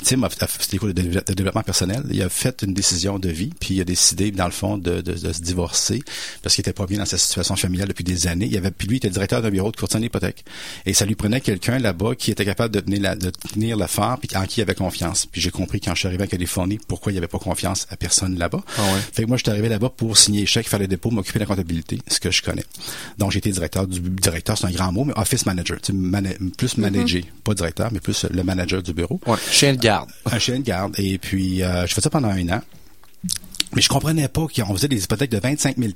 Tim 0.03 0.23
a 0.23 0.29
fait 0.29 0.71
des 0.71 0.77
cours 0.77 0.89
de, 0.89 0.93
développement 1.33 1.63
personnel. 1.63 2.03
Il 2.11 2.21
a 2.21 2.29
fait 2.29 2.63
une 2.63 2.73
décision 2.73 3.19
de 3.19 3.29
vie, 3.29 3.51
puis 3.59 3.75
il 3.75 3.81
a 3.81 3.85
décidé, 3.85 4.31
dans 4.31 4.45
le 4.45 4.51
fond, 4.51 4.77
de, 4.77 5.01
de, 5.01 5.15
se 5.15 5.41
divorcer 5.41 6.03
parce 6.41 6.55
qu'il 6.55 6.61
était 6.61 6.73
pas 6.73 6.85
bien 6.85 6.99
dans 6.99 7.05
sa 7.05 7.17
situation 7.17 7.55
familiale 7.55 7.87
depuis 7.87 8.03
des 8.03 8.27
années. 8.27 8.47
Il 8.49 8.57
avait, 8.57 8.71
puis 8.71 8.87
lui, 8.87 8.95
il 8.95 8.97
était 8.97 9.09
directeur 9.09 9.41
d'un 9.41 9.49
bureau 9.49 9.71
de 9.71 9.77
courtier 9.77 9.99
d'hypothèque. 9.99 10.43
Et 10.85 10.93
ça 10.93 11.05
lui 11.05 11.15
prenait 11.15 11.41
quelqu'un 11.41 11.79
là-bas 11.79 12.15
qui 12.15 12.31
était 12.31 12.45
capable 12.45 12.73
de 12.73 12.79
tenir 12.79 13.01
la, 13.01 13.15
de 13.15 13.29
tenir 13.29 13.77
l'affaire, 13.77 14.17
puis 14.19 14.35
en 14.35 14.45
qui 14.45 14.59
il 14.59 14.63
avait 14.63 14.75
confiance. 14.75 15.25
Puis 15.25 15.41
j'ai 15.41 15.51
compris 15.51 15.79
quand 15.79 15.93
je 15.93 15.99
suis 15.99 16.07
arrivé 16.07 16.23
à 16.23 16.27
Pourquoi 16.87 17.11
il 17.11 17.17
avait 17.17 17.27
pas 17.27 17.39
confiance 17.39 17.87
à 17.89 17.97
personne 17.97 18.37
là-bas. 18.37 18.61
Ah 18.77 18.81
ouais. 18.81 18.99
Fait 19.11 19.23
que 19.23 19.27
moi, 19.27 19.37
je 19.37 19.43
suis 19.43 19.51
arrivé 19.51 19.69
là-bas 19.69 19.89
pour 19.89 20.17
signer 20.17 20.45
chèque, 20.45 20.67
faire 20.67 20.79
les 20.79 20.87
dépôts, 20.87 21.11
m'occuper 21.11 21.39
de 21.39 21.43
la 21.43 21.47
comptabilité, 21.47 21.99
ce 22.07 22.19
que 22.19 22.31
je 22.31 22.41
connais. 22.41 22.65
Donc, 23.17 23.31
j'ai 23.31 23.39
été 23.39 23.51
directeur 23.51 23.87
du 23.87 23.99
directeur, 23.99 24.57
c'est 24.57 24.67
un 24.67 24.71
grand 24.71 24.91
mot, 24.91 25.03
mais 25.05 25.13
office 25.15 25.45
manager, 25.45 25.79
tu 25.81 25.93
plus 26.57 26.77
manager, 26.77 27.21
mm-hmm. 27.21 27.41
pas 27.43 27.53
directeur, 27.53 27.89
mais 27.91 27.99
plus 27.99 28.25
le 28.29 28.43
manager 28.43 28.81
du 28.81 28.93
bureau. 28.93 29.19
Ouais, 29.25 29.37
chien 29.51 29.73
de 29.73 29.79
garde. 29.79 30.09
Un 30.31 30.39
chien 30.39 30.59
de 30.59 30.63
garde. 30.63 30.93
Et 30.97 31.17
puis, 31.17 31.63
euh, 31.63 31.85
je 31.87 31.93
fais 31.93 32.01
ça 32.01 32.09
pendant 32.09 32.29
un 32.29 32.49
an. 32.49 32.61
Mais 33.75 33.81
je 33.81 33.89
comprenais 33.89 34.27
pas 34.27 34.45
qu'on 34.47 34.75
faisait 34.75 34.87
des 34.87 35.03
hypothèques 35.03 35.31
de 35.31 35.39
25 35.39 35.77
000 35.77 35.91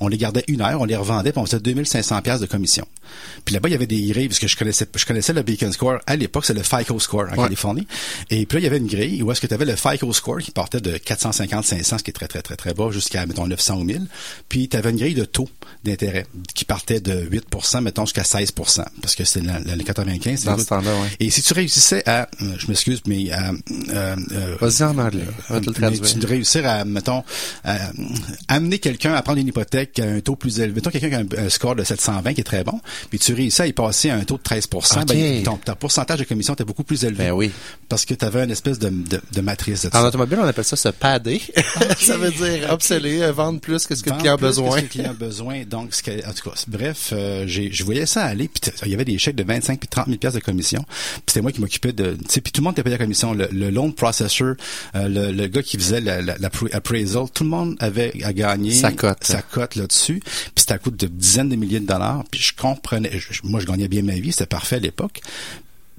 on 0.00 0.08
les 0.08 0.18
gardait 0.18 0.44
une 0.48 0.60
heure, 0.60 0.80
on 0.80 0.84
les 0.84 0.96
revendait, 0.96 1.32
puis 1.32 1.40
on 1.40 1.46
faisait 1.46 1.60
2500 1.60 2.20
de 2.40 2.46
commission. 2.46 2.86
Puis 3.44 3.54
là-bas, 3.54 3.68
il 3.68 3.72
y 3.72 3.74
avait 3.74 3.86
des 3.86 4.00
grilles, 4.06 4.28
parce 4.28 4.38
que 4.38 4.48
je 4.48 4.56
connaissais, 4.56 4.86
je 4.94 5.06
connaissais 5.06 5.32
le 5.32 5.42
Beacon 5.42 5.72
Score. 5.72 5.98
À 6.06 6.16
l'époque, 6.16 6.44
c'est 6.44 6.54
le 6.54 6.62
FICO 6.62 6.98
Score 6.98 7.26
en 7.32 7.36
Californie. 7.36 7.86
Et 8.30 8.46
puis 8.46 8.56
là, 8.56 8.60
il 8.60 8.64
y 8.64 8.66
avait 8.66 8.78
une 8.78 8.86
grille 8.86 9.22
où 9.22 9.32
est-ce 9.32 9.40
que 9.40 9.46
tu 9.46 9.54
avais 9.54 9.64
le 9.64 9.76
FICO 9.76 10.12
Score 10.12 10.38
qui 10.38 10.50
partait 10.50 10.80
de 10.80 10.96
450, 10.96 11.64
500, 11.64 11.98
ce 11.98 12.04
qui 12.04 12.10
est 12.10 12.12
très, 12.12 12.28
très, 12.28 12.42
très, 12.42 12.56
très 12.56 12.74
bas, 12.74 12.90
jusqu'à, 12.90 13.24
mettons, 13.26 13.46
900 13.46 13.76
ou 13.76 13.84
1000. 13.84 14.06
Puis 14.48 14.68
tu 14.68 14.76
avais 14.76 14.90
une 14.90 14.98
grille 14.98 15.14
de 15.14 15.24
taux 15.24 15.48
d'intérêt 15.84 16.26
qui 16.54 16.64
partait 16.64 17.00
de 17.00 17.28
8% 17.30 17.82
mettons, 17.82 18.04
jusqu'à 18.04 18.22
16% 18.22 18.84
parce 19.00 19.14
que 19.14 19.24
c'est 19.24 19.40
l'année 19.42 19.84
95. 19.84 20.44
Dans 20.44 20.58
ce 20.58 20.64
temps-là, 20.64 20.92
ouais. 20.94 21.08
Et 21.20 21.30
si 21.30 21.42
tu 21.42 21.52
réussissais 21.54 22.02
à, 22.08 22.28
euh, 22.42 22.54
je 22.58 22.66
m'excuse, 22.68 23.02
mais 23.06 23.30
à... 23.30 23.52
Euh, 23.90 24.16
euh, 24.32 24.56
Vas-y 24.60 24.82
en 24.82 24.98
anglais, 24.98 25.24
tu 26.20 26.26
réussir 26.26 26.66
à, 26.66 26.84
mettons, 26.88 27.24
amener 28.48 28.78
quelqu'un 28.78 29.14
à 29.14 29.22
prendre 29.22 29.38
une 29.38 29.48
hypothèque 29.48 29.98
à 29.98 30.04
un 30.04 30.20
taux 30.20 30.36
plus 30.36 30.60
élevé. 30.60 30.76
Mettons 30.76 30.90
quelqu'un 30.90 31.24
qui 31.24 31.36
a 31.36 31.40
un, 31.40 31.48
score 31.48 31.76
de 31.76 31.84
720 31.84 32.34
qui 32.34 32.40
est 32.40 32.44
très 32.44 32.64
bon, 32.64 32.80
puis 33.10 33.18
tu 33.18 33.34
réussis 33.34 33.62
à 33.62 33.66
y 33.66 33.72
passer 33.72 34.10
à 34.10 34.16
un 34.16 34.24
taux 34.24 34.38
de 34.38 34.42
13% 34.42 35.06
ben, 35.06 35.42
ton, 35.42 35.58
pourcentage 35.74 36.18
de 36.18 36.24
commission 36.24 36.54
était 36.54 36.64
beaucoup 36.64 36.84
plus 36.84 37.04
élevé. 37.04 37.24
Ben 37.24 37.32
oui. 37.32 37.50
Parce 37.88 38.04
que 38.04 38.14
tu 38.14 38.24
avais 38.24 38.44
une 38.44 38.50
espèce 38.50 38.78
de, 38.78 38.90
de, 38.90 39.40
matrice 39.40 39.82
de 39.82 39.96
En 39.96 40.04
automobile, 40.04 40.38
on 40.40 40.46
appelle 40.46 40.64
ça 40.64 40.76
se 40.76 40.88
padder. 40.88 41.40
ça 41.98 42.16
veut 42.16 42.30
dire 42.30 42.70
okay. 42.72 43.30
vendre 43.32 43.60
plus 43.60 43.86
que 43.86 43.94
ce 43.94 44.02
que 44.02 44.10
le 44.10 44.16
client 44.16 44.34
a 44.34 44.36
besoin. 44.36 44.70
Que 44.70 44.74
ce 44.74 44.80
que 44.80 44.82
le 44.82 44.88
client 44.88 45.10
a 45.10 45.14
besoin. 45.14 45.64
Donc, 45.64 45.94
ce 45.94 46.02
que, 46.02 46.10
en 46.26 46.32
tout 46.32 46.50
cas, 46.50 46.56
bref, 46.68 47.10
euh, 47.12 47.44
je 47.46 47.84
voyais 47.84 48.06
ça 48.06 48.24
aller, 48.24 48.48
puis 48.48 48.70
il 48.84 48.90
y 48.90 48.94
avait 48.94 49.04
des 49.04 49.18
chèques 49.18 49.36
de 49.36 49.44
25 49.44 49.78
puis 49.78 49.88
30 49.88 50.06
000 50.06 50.18
pièces 50.18 50.34
de 50.34 50.40
commission. 50.40 50.84
Puis 50.88 51.22
c'était 51.28 51.42
moi 51.42 51.52
qui 51.52 51.60
m'occupais 51.60 51.92
de, 51.92 52.16
puis 52.28 52.52
tout 52.52 52.60
le 52.60 52.64
monde 52.64 52.74
était 52.74 52.82
payé 52.82 52.96
la 52.96 53.04
commission. 53.04 53.34
Le, 53.34 53.70
loan 53.70 53.92
processor, 53.92 54.54
euh, 54.94 55.08
le, 55.08 55.32
le, 55.32 55.46
gars 55.46 55.62
qui 55.62 55.76
faisait 55.76 56.00
l'appraisal, 56.78 57.26
tout 57.32 57.44
le 57.44 57.50
monde 57.50 57.76
avait 57.80 58.12
à 58.24 58.32
gagner 58.32 58.72
sa 58.72 58.92
cote, 58.92 59.24
sa 59.24 59.42
cote 59.42 59.74
là-dessus. 59.76 60.20
Puis 60.20 60.52
c'était 60.56 60.74
à 60.74 60.78
coût 60.78 60.90
de 60.90 61.06
dizaines 61.06 61.48
de 61.48 61.56
milliers 61.56 61.80
de 61.80 61.86
dollars. 61.86 62.24
Puis 62.30 62.40
je 62.40 62.54
comprenais, 62.54 63.10
moi 63.44 63.60
je 63.60 63.66
gagnais 63.66 63.88
bien 63.88 64.02
ma 64.02 64.14
vie, 64.14 64.32
c'était 64.32 64.46
parfait 64.46 64.76
à 64.76 64.80
l'époque 64.80 65.20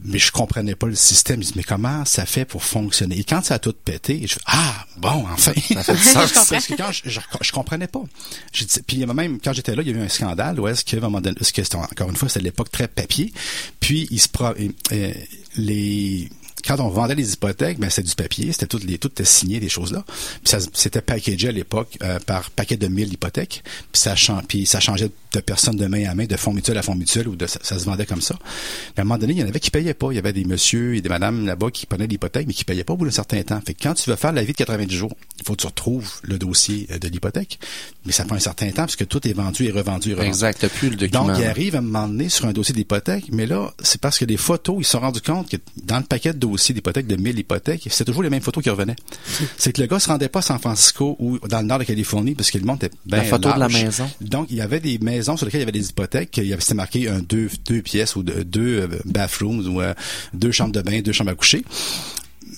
mais 0.03 0.19
je 0.19 0.31
comprenais 0.31 0.75
pas 0.75 0.87
le 0.87 0.95
système. 0.95 1.41
Je 1.41 1.47
dis, 1.47 1.53
mais 1.55 1.63
comment 1.63 2.05
ça 2.05 2.25
fait 2.25 2.45
pour 2.45 2.63
fonctionner? 2.63 3.19
Et 3.19 3.23
quand 3.23 3.43
ça 3.43 3.55
a 3.55 3.59
tout 3.59 3.73
pété, 3.73 4.21
je 4.25 4.33
fais, 4.33 4.39
ah, 4.45 4.85
bon, 4.97 5.25
enfin. 5.31 5.53
Ça 5.55 5.83
fait 5.83 6.13
Parce 6.49 6.67
que 6.67 6.75
quand 6.75 6.91
je, 6.91 7.19
je, 7.41 7.51
comprenais 7.51 7.87
pas. 7.87 8.03
Je 8.53 8.63
dis, 8.63 8.79
puis 8.85 9.05
même, 9.05 9.39
quand 9.39 9.53
j'étais 9.53 9.75
là, 9.75 9.81
il 9.81 9.89
y 9.89 9.93
a 9.93 9.97
eu 9.97 10.01
un 10.01 10.09
scandale 10.09 10.59
où 10.59 10.67
est-ce 10.67 10.85
que, 10.85 10.97
moment 10.97 11.21
donné, 11.21 11.35
que 11.35 11.77
encore 11.77 12.09
une 12.09 12.15
fois, 12.15 12.29
c'était 12.29 12.43
l'époque 12.43 12.71
très 12.71 12.87
papier. 12.87 13.33
Puis, 13.79 14.07
il 14.11 14.19
se, 14.19 14.29
pro, 14.29 14.45
euh, 14.91 15.13
les, 15.57 16.29
quand 16.65 16.79
on 16.79 16.89
vendait 16.89 17.15
les 17.15 17.33
hypothèques, 17.33 17.79
ben 17.79 17.89
c'était 17.89 18.07
du 18.07 18.15
papier, 18.15 18.51
c'était 18.51 18.67
tout, 18.67 18.79
les, 18.85 18.97
tout 18.97 19.09
était 19.09 19.25
signé, 19.25 19.59
des 19.59 19.69
choses-là. 19.69 20.03
Puis 20.07 20.49
ça, 20.49 20.59
c'était 20.73 21.01
packagé 21.01 21.47
à 21.47 21.51
l'époque 21.51 21.97
euh, 22.03 22.19
par 22.19 22.49
paquet 22.51 22.77
de 22.77 22.87
1000 22.87 23.13
hypothèques. 23.13 23.63
Puis 23.91 24.01
ça, 24.01 24.15
puis 24.47 24.65
ça 24.65 24.79
changeait 24.79 25.11
de 25.39 25.45
personne 25.45 25.75
de 25.75 25.85
main 25.87 26.09
à 26.09 26.15
main, 26.15 26.25
de 26.25 26.35
fonds 26.35 26.53
mutuel 26.53 26.77
à 26.77 26.81
fonds 26.81 26.95
mutuel, 26.95 27.27
ou 27.27 27.35
de, 27.35 27.45
ça, 27.45 27.59
se 27.61 27.85
vendait 27.85 28.05
comme 28.05 28.21
ça. 28.21 28.35
Puis 28.35 28.93
à 28.97 29.01
un 29.01 29.03
moment 29.03 29.17
donné, 29.17 29.33
il 29.33 29.39
y 29.39 29.43
en 29.43 29.47
avait 29.47 29.59
qui 29.59 29.71
payaient 29.71 29.93
pas. 29.93 30.11
Il 30.11 30.15
y 30.15 30.19
avait 30.19 30.33
des 30.33 30.45
messieurs 30.45 30.95
et 30.95 31.01
des 31.01 31.09
madames 31.09 31.45
là-bas 31.45 31.71
qui 31.71 31.85
prenaient 31.85 32.07
l'hypothèque, 32.07 32.47
mais 32.47 32.53
qui 32.53 32.65
payaient 32.65 32.83
pas 32.83 32.93
au 32.93 32.97
bout 32.97 33.05
d'un 33.05 33.11
certain 33.11 33.41
temps. 33.43 33.59
Fait 33.65 33.73
que 33.73 33.83
quand 33.83 33.93
tu 33.93 34.09
veux 34.09 34.15
faire 34.15 34.31
la 34.31 34.43
vie 34.43 34.53
de 34.53 34.57
90 34.57 34.95
jours, 34.95 35.15
il 35.39 35.45
faut 35.45 35.53
que 35.53 35.61
tu 35.61 35.67
retrouves 35.67 36.11
le 36.23 36.37
dossier 36.37 36.87
euh, 36.91 36.99
de 36.99 37.07
l'hypothèque. 37.07 37.59
Mais 38.05 38.11
ça 38.11 38.25
prend 38.25 38.35
un 38.35 38.39
certain 38.39 38.67
temps 38.67 38.83
parce 38.83 38.95
que 38.95 39.03
tout 39.03 39.25
est 39.27 39.33
vendu 39.33 39.65
et 39.65 39.71
revendu 39.71 40.11
et 40.11 40.13
revendu. 40.13 40.29
Exact, 40.29 40.67
plus 40.67 40.89
le 40.89 40.95
document. 40.95 41.27
Donc, 41.27 41.37
il 41.37 41.45
arrive 41.45 41.75
à 41.75 41.79
un 41.79 41.81
moment 41.81 42.07
donné 42.07 42.29
sur 42.29 42.45
un 42.45 42.53
dossier 42.53 42.73
d'hypothèque, 42.73 43.25
mais 43.31 43.45
là, 43.45 43.73
c'est 43.81 43.99
parce 43.99 44.17
que 44.17 44.25
les 44.25 44.37
photos, 44.37 44.77
ils 44.79 44.83
se 44.83 44.91
sont 44.91 44.99
rendus 44.99 45.21
compte 45.21 45.49
que 45.49 45.57
dans 45.83 45.97
le 45.97 46.03
paquet 46.03 46.33
de 46.33 46.39
dossiers 46.39 46.73
d'hypothèque 46.73 47.07
de 47.07 47.15
1000 47.15 47.39
hypothèques, 47.39 47.87
c'est 47.89 48.05
toujours 48.05 48.23
les 48.23 48.29
mêmes 48.29 48.41
photos 48.41 48.63
qui 48.63 48.69
revenaient. 48.69 48.95
c'est 49.57 49.73
que 49.73 49.81
le 49.81 49.87
gars 49.87 49.99
se 49.99 50.07
rendait 50.07 50.29
pas 50.29 50.39
à 50.39 50.43
San 50.43 50.59
Francisco 50.59 51.15
ou 51.19 51.39
dans 51.47 51.59
le 51.59 51.67
nord 51.67 51.79
de 51.79 51.83
Californie 51.83 52.35
parce 52.35 52.51
que 52.51 52.57
le 52.57 52.65
monde 52.65 52.83
était 52.83 52.95
bien 53.05 53.17
La 53.17 53.23
photo 53.23 53.51
de 53.53 53.59
la 53.59 53.69
maison. 53.69 54.09
Donc, 54.21 54.47
il 54.49 54.57
y 54.57 54.61
avait 54.61 54.79
des 54.79 54.97
maisons 54.99 55.28
sur 55.37 55.45
lesquelles 55.45 55.61
il 55.61 55.65
y 55.65 55.69
avait 55.69 55.79
des 55.79 55.89
hypothèques. 55.89 56.37
Il 56.37 56.45
y 56.45 56.53
avait, 56.53 56.61
c'était 56.61 56.73
marqué 56.75 57.07
un 57.07 57.19
deux, 57.19 57.49
deux 57.65 57.81
pièces 57.81 58.15
ou 58.15 58.23
deux, 58.23 58.43
deux 58.43 58.81
euh, 58.81 58.99
bathrooms 59.05 59.67
ou 59.67 59.81
euh, 59.81 59.93
deux 60.33 60.51
chambres 60.51 60.73
de 60.73 60.81
bain, 60.81 61.01
deux 61.01 61.11
chambres 61.11 61.31
à 61.31 61.35
coucher. 61.35 61.63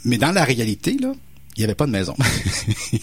Mais 0.06 0.18
dans 0.18 0.32
la 0.32 0.44
réalité, 0.44 0.98
là, 1.00 1.14
il 1.58 1.60
n'y 1.60 1.66
avait 1.66 1.76
pas 1.76 1.86
de 1.86 1.92
maison. 1.92 2.16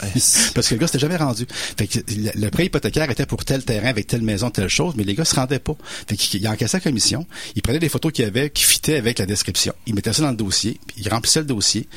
Parce 0.55 0.69
que 0.69 0.75
le 0.75 0.81
gars 0.81 0.87
s'était 0.87 0.99
jamais 0.99 1.17
rendu. 1.17 1.47
Fait 1.77 1.87
que 1.87 1.99
le 2.09 2.49
prêt 2.49 2.67
hypothécaire 2.67 3.11
était 3.11 3.27
pour 3.27 3.45
tel 3.45 3.65
terrain 3.65 3.89
avec 3.89 4.07
telle 4.07 4.23
maison, 4.23 4.51
telle 4.51 4.69
chose, 4.69 4.95
mais 4.97 5.05
les 5.05 5.15
gars 5.15 5.25
se 5.25 5.35
rendaient 5.35 5.59
pas. 5.59 5.77
Fait 6.09 6.17
qu'il 6.17 6.47
encaissait 6.49 6.79
la 6.79 6.81
commission, 6.81 7.27
il 7.57 7.63
prenait 7.63 7.79
des 7.79 7.91
photos 7.91 8.11
qu'il 8.13 8.25
y 8.25 8.29
avait 8.29 8.51
qui 8.51 8.65
fitaient 8.65 8.97
avec 8.97 9.19
la 9.19 9.27
description. 9.27 9.75
Il 9.87 9.95
mettait 9.95 10.13
ça 10.13 10.23
dans 10.23 10.31
le 10.31 10.37
dossier, 10.37 10.81
il 10.97 11.09
remplissait 11.11 11.41
le 11.41 11.47
dossier, 11.47 11.89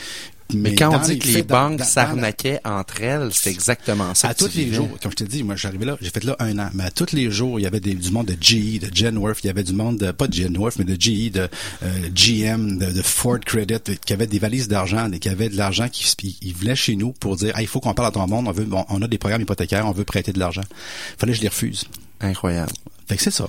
mais, 0.54 0.76
quand 0.76 0.96
on 0.96 1.00
dit 1.00 1.20
que 1.20 1.28
les 1.28 1.44
banques 1.44 1.82
s'arnaquaient 1.84 2.60
entre 2.64 3.02
elles, 3.02 3.30
c'est 3.34 3.52
exactement 3.52 4.14
ça. 4.16 4.30
À 4.30 4.34
tous 4.34 4.56
les 4.56 4.72
jours, 4.72 4.90
comme 5.02 5.12
je 5.12 5.18
te 5.18 5.24
dis, 5.24 5.44
moi 5.44 5.56
j'arrivais 5.56 5.86
là, 5.86 5.98
j'ai 6.02 6.10
fait 6.10 6.24
là 6.24 6.36
un 6.40 6.58
an, 6.60 6.70
mais 6.74 6.86
à 6.86 6.92
tous 6.92 7.14
les 7.14 7.32
jours, 7.32 7.60
il 7.60 7.64
y 7.64 7.66
avait 7.66 7.80
des, 7.80 7.94
du 7.94 8.12
monde 8.12 8.28
de 8.28 8.38
GE, 8.40 8.80
de 8.80 8.96
Genworth, 8.96 9.44
il 9.44 9.48
y 9.48 9.50
avait 9.50 9.64
du 9.64 9.74
monde 9.74 9.98
de, 9.98 10.12
pas 10.12 10.28
de 10.28 10.34
Genworth, 10.34 10.78
mais 10.80 10.86
de 10.86 11.00
GE, 11.00 11.32
de 11.32 11.48
euh, 11.84 12.10
GM, 12.14 12.78
de, 12.78 13.02
Ford 13.02 13.40
Credit, 13.40 13.98
qui 14.06 14.14
avait 14.14 14.28
des 14.28 14.40
valises 14.40 14.68
d'argent, 14.68 15.10
qui 15.10 15.30
avaient 15.30 15.50
de 15.50 15.58
l'argent 15.58 15.88
qui 15.90 16.38
ils 16.42 16.56
venaient 16.56 16.76
chez 16.76 16.96
nous 16.96 17.12
pour 17.14 17.36
dire, 17.36 17.54
il 17.60 17.68
faut 17.68 17.80
qu'on 17.80 17.94
parle 17.94 18.10
à 18.10 18.12
ton 18.12 18.28
monde, 18.28 18.48
on 18.48 18.52
veut, 18.52 18.68
on, 18.90 19.02
a 19.02 19.08
des 19.08 19.18
programmes 19.18 19.42
hypothécaires, 19.42 19.88
on 19.88 19.92
veut 19.92 20.04
prêter 20.04 20.32
de 20.34 20.40
l'argent. 20.40 20.64
Fallait 21.18 21.34
que 21.34 21.38
je 21.38 21.44
les 21.44 21.50
refuse. 21.50 21.86
Incroyable. 22.20 22.72
Fait 23.08 23.18
que 23.18 23.24
c'est 23.24 23.32
ça. 23.32 23.48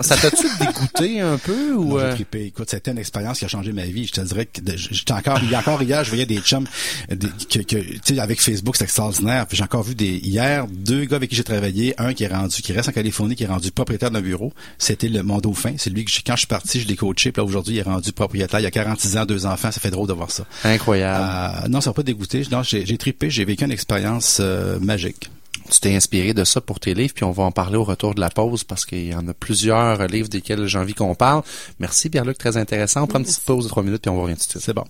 Ça 0.00 0.16
t'a-tu 0.16 0.46
dégoûté 0.60 1.20
un 1.20 1.36
peu 1.38 1.72
ou 1.74 1.98
j'ai 1.98 2.04
euh, 2.04 2.14
trippé. 2.14 2.44
Écoute, 2.46 2.70
c'était 2.70 2.90
une 2.90 2.98
expérience 2.98 3.38
qui 3.38 3.44
a 3.44 3.48
changé 3.48 3.72
ma 3.72 3.84
vie. 3.84 4.06
Je 4.06 4.12
te 4.12 4.20
dirais 4.22 4.46
que 4.46 4.60
j'étais 4.76 5.12
encore, 5.12 5.38
il 5.42 5.50
y 5.50 5.54
a 5.54 5.58
encore 5.58 5.82
hier, 5.82 6.02
je 6.04 6.10
voyais 6.10 6.26
des 6.26 6.38
chums, 6.38 6.66
euh, 7.10 7.14
des- 7.16 7.28
que, 7.50 7.58
que, 7.60 7.76
tu 7.82 8.00
sais, 8.14 8.18
avec 8.18 8.40
Facebook, 8.40 8.76
c'est 8.76 8.84
extraordinaire. 8.84 9.46
Puis 9.46 9.56
j'ai 9.58 9.64
encore 9.64 9.82
vu 9.82 9.94
des, 9.94 10.16
hier, 10.18 10.66
deux 10.68 11.04
gars 11.04 11.16
avec 11.16 11.30
qui 11.30 11.36
j'ai 11.36 11.44
travaillé, 11.44 11.94
un 12.00 12.14
qui 12.14 12.24
est 12.24 12.28
rendu, 12.28 12.62
qui 12.62 12.72
reste 12.72 12.88
en 12.88 12.92
Californie, 12.92 13.36
qui 13.36 13.44
est 13.44 13.48
rendu 13.48 13.70
propriétaire 13.70 14.10
d'un 14.10 14.20
bureau. 14.22 14.52
C'était 14.78 15.08
le, 15.08 15.22
mon 15.22 15.38
dauphin. 15.38 15.74
C'est 15.76 15.90
lui 15.90 16.04
que, 16.04 16.10
j'ai- 16.10 16.22
quand 16.26 16.34
je 16.34 16.40
suis 16.40 16.46
parti, 16.46 16.80
je 16.80 16.88
l'ai 16.88 16.96
coaché. 16.96 17.30
Puis 17.32 17.40
là, 17.40 17.44
aujourd'hui, 17.44 17.74
il 17.74 17.78
est 17.78 17.82
rendu 17.82 18.12
propriétaire. 18.12 18.60
Il 18.60 18.66
a 18.66 18.70
46 18.70 19.16
ans, 19.18 19.26
deux 19.26 19.44
enfants. 19.46 19.70
Ça 19.70 19.80
fait 19.80 19.90
drôle 19.90 20.08
de 20.08 20.12
voir 20.14 20.30
ça. 20.30 20.44
incroyable. 20.64 21.64
Euh, 21.64 21.68
non, 21.68 21.80
ça 21.80 21.90
m'a 21.90 21.94
pas 21.94 22.02
dégoûté. 22.02 22.42
Non, 22.50 22.62
j'ai, 22.62 22.86
j'ai 22.86 22.96
trippé. 22.96 23.28
J'ai 23.30 23.44
vécu 23.44 23.64
une 23.64 23.72
expérience 23.72 24.38
euh, 24.40 24.78
magique. 24.80 25.30
Tu 25.70 25.80
t'es 25.80 25.94
inspiré 25.94 26.34
de 26.34 26.44
ça 26.44 26.60
pour 26.60 26.78
tes 26.78 26.94
livres, 26.94 27.14
puis 27.14 27.24
on 27.24 27.30
va 27.30 27.44
en 27.44 27.52
parler 27.52 27.76
au 27.76 27.84
retour 27.84 28.14
de 28.14 28.20
la 28.20 28.30
pause 28.30 28.64
parce 28.64 28.84
qu'il 28.84 29.06
y 29.06 29.14
en 29.14 29.26
a 29.28 29.34
plusieurs 29.34 30.06
livres 30.06 30.28
desquels 30.28 30.66
j'ai 30.66 30.78
envie 30.78 30.94
qu'on 30.94 31.14
parle. 31.14 31.42
Merci 31.78 32.10
Pierre-Luc, 32.10 32.38
très 32.38 32.56
intéressant. 32.56 33.04
On 33.04 33.06
prend 33.06 33.18
une 33.18 33.24
petite 33.24 33.44
pause 33.44 33.64
de 33.64 33.68
trois 33.70 33.82
minutes 33.82 34.02
puis 34.02 34.10
on 34.10 34.20
revient 34.20 34.34
tout 34.34 34.46
de 34.46 34.50
suite. 34.50 34.62
C'est 34.62 34.74
bon. 34.74 34.84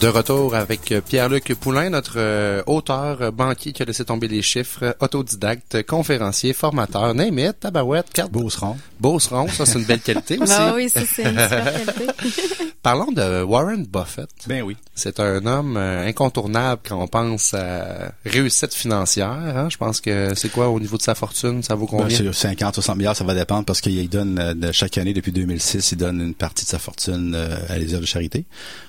De 0.00 0.08
retour 0.08 0.54
avec 0.54 0.92
Pierre-Luc 1.08 1.54
Poulain, 1.54 1.88
notre 1.88 2.16
euh, 2.18 2.62
auteur, 2.66 3.22
euh, 3.22 3.30
banquier 3.30 3.72
qui 3.72 3.82
a 3.82 3.86
laissé 3.86 4.04
tomber 4.04 4.28
les 4.28 4.42
chiffres, 4.42 4.94
autodidacte, 5.00 5.84
conférencier, 5.86 6.52
formateur, 6.52 7.14
name 7.14 7.38
it, 7.38 7.60
tabarouette, 7.60 8.12
carte 8.12 8.30
Beauceron. 8.30 8.76
Beauceron, 9.00 9.48
ça 9.48 9.64
c'est 9.64 9.78
une 9.78 9.86
belle 9.86 10.00
qualité 10.00 10.36
aussi. 10.40 10.52
Ah 10.54 10.74
oui, 10.74 10.90
ça 10.90 11.00
c'est 11.06 11.22
une 11.22 11.40
super 11.40 11.72
qualité. 11.86 12.06
Parlons 12.82 13.10
de 13.10 13.42
Warren 13.42 13.86
Buffett. 13.86 14.28
Ben 14.46 14.62
oui. 14.62 14.76
C'est 14.96 15.20
un 15.20 15.44
homme 15.46 15.76
euh, 15.76 16.06
incontournable 16.08 16.80
quand 16.88 17.00
on 17.00 17.06
pense 17.06 17.52
à 17.54 18.12
réussite 18.24 18.74
financière. 18.74 19.28
hein. 19.30 19.68
Je 19.70 19.76
pense 19.76 20.00
que 20.00 20.32
c'est 20.34 20.48
quoi 20.50 20.68
au 20.70 20.80
niveau 20.80 20.96
de 20.96 21.02
sa 21.02 21.14
fortune, 21.14 21.62
ça 21.62 21.74
vaut 21.74 21.84
Ben, 21.86 21.98
combien? 21.98 22.16
c'est 22.16 22.32
50, 22.32 22.74
60 22.74 22.96
milliards, 22.96 23.14
ça 23.16 23.22
va 23.24 23.34
dépendre 23.34 23.64
parce 23.66 23.80
qu'il 23.82 24.08
donne, 24.08 24.38
euh, 24.38 24.72
chaque 24.72 24.96
année 24.98 25.12
depuis 25.12 25.32
2006, 25.32 25.92
il 25.92 25.98
donne 25.98 26.20
une 26.20 26.34
partie 26.34 26.64
de 26.64 26.70
sa 26.70 26.78
fortune 26.78 27.34
euh, 27.36 27.56
à 27.68 27.78
les 27.78 27.92
œuvres 27.92 28.02
de 28.02 28.06
charité. 28.06 28.46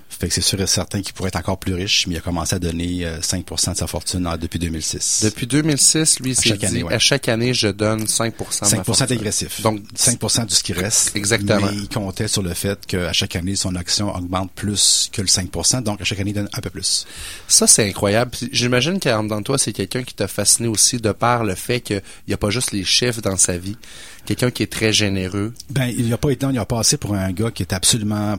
Fait 0.09 0.29
que 0.29 0.33
c'est 0.33 0.41
sûr 0.41 0.59
et 0.61 0.65
certain 0.67 1.01
qu'il 1.01 1.13
pourrait 1.13 1.27
être 1.27 1.35
encore 1.35 1.59
plus 1.59 1.73
riche, 1.73 2.07
mais 2.07 2.15
il 2.15 2.17
a 2.17 2.21
commencé 2.21 2.55
à 2.55 2.59
donner 2.59 3.05
euh, 3.05 3.19
5% 3.19 3.73
de 3.73 3.77
sa 3.77 3.87
fortune 3.87 4.27
depuis 4.39 4.57
2006. 4.57 5.19
Depuis 5.25 5.45
2006, 5.45 6.21
lui, 6.21 6.33
chaque 6.33 6.59
dit, 6.63 6.81
ouais. 6.81 6.93
à 6.93 6.97
chaque 6.97 7.27
année, 7.27 7.53
je 7.53 7.67
donne 7.67 8.05
5% 8.05 8.31
de 8.71 8.75
ma 8.77 8.81
5% 8.81 8.83
fortune. 8.85 9.05
dégressif. 9.07 9.61
Donc, 9.61 9.81
Donc 9.81 9.91
5% 9.95 10.45
de 10.45 10.51
ce 10.51 10.63
qui 10.63 10.71
reste. 10.73 11.13
Exactement. 11.15 11.67
Mais 11.69 11.75
il 11.75 11.89
comptait 11.89 12.29
sur 12.29 12.41
le 12.41 12.53
fait 12.53 12.83
qu'à 12.87 13.11
chaque 13.11 13.35
année, 13.35 13.55
son 13.57 13.75
action 13.75 14.15
augmente 14.15 14.49
plus 14.53 15.09
que 15.11 15.21
le 15.21 15.27
5%, 15.27 15.83
donc 15.83 15.96
chaque 16.03 16.19
année, 16.19 16.31
il 16.31 16.33
donne 16.33 16.49
un 16.53 16.61
peu 16.61 16.69
plus. 16.69 17.05
Ça, 17.47 17.67
c'est 17.67 17.87
incroyable. 17.87 18.31
J'imagine 18.51 18.99
qu'en 18.99 19.23
dedans 19.23 19.39
de 19.39 19.43
toi, 19.43 19.57
c'est 19.57 19.73
quelqu'un 19.73 20.03
qui 20.03 20.13
t'a 20.13 20.27
fasciné 20.27 20.67
aussi 20.67 20.97
de 20.97 21.11
par 21.11 21.43
le 21.43 21.55
fait 21.55 21.81
qu'il 21.81 22.01
n'y 22.27 22.33
a 22.33 22.37
pas 22.37 22.49
juste 22.49 22.71
les 22.71 22.83
chiffres 22.83 23.21
dans 23.21 23.37
sa 23.37 23.57
vie. 23.57 23.77
Quelqu'un 24.25 24.51
qui 24.51 24.63
est 24.63 24.71
très 24.71 24.91
généreux. 24.91 25.53
Ben, 25.69 25.85
il 25.97 26.11
a 26.13 26.17
pas 26.17 26.31
été, 26.31 26.45
il 26.51 26.59
a 26.59 26.65
passé 26.65 26.97
pour 26.97 27.15
un 27.15 27.31
gars 27.31 27.51
qui 27.51 27.63
est 27.63 27.73
absolument 27.73 28.37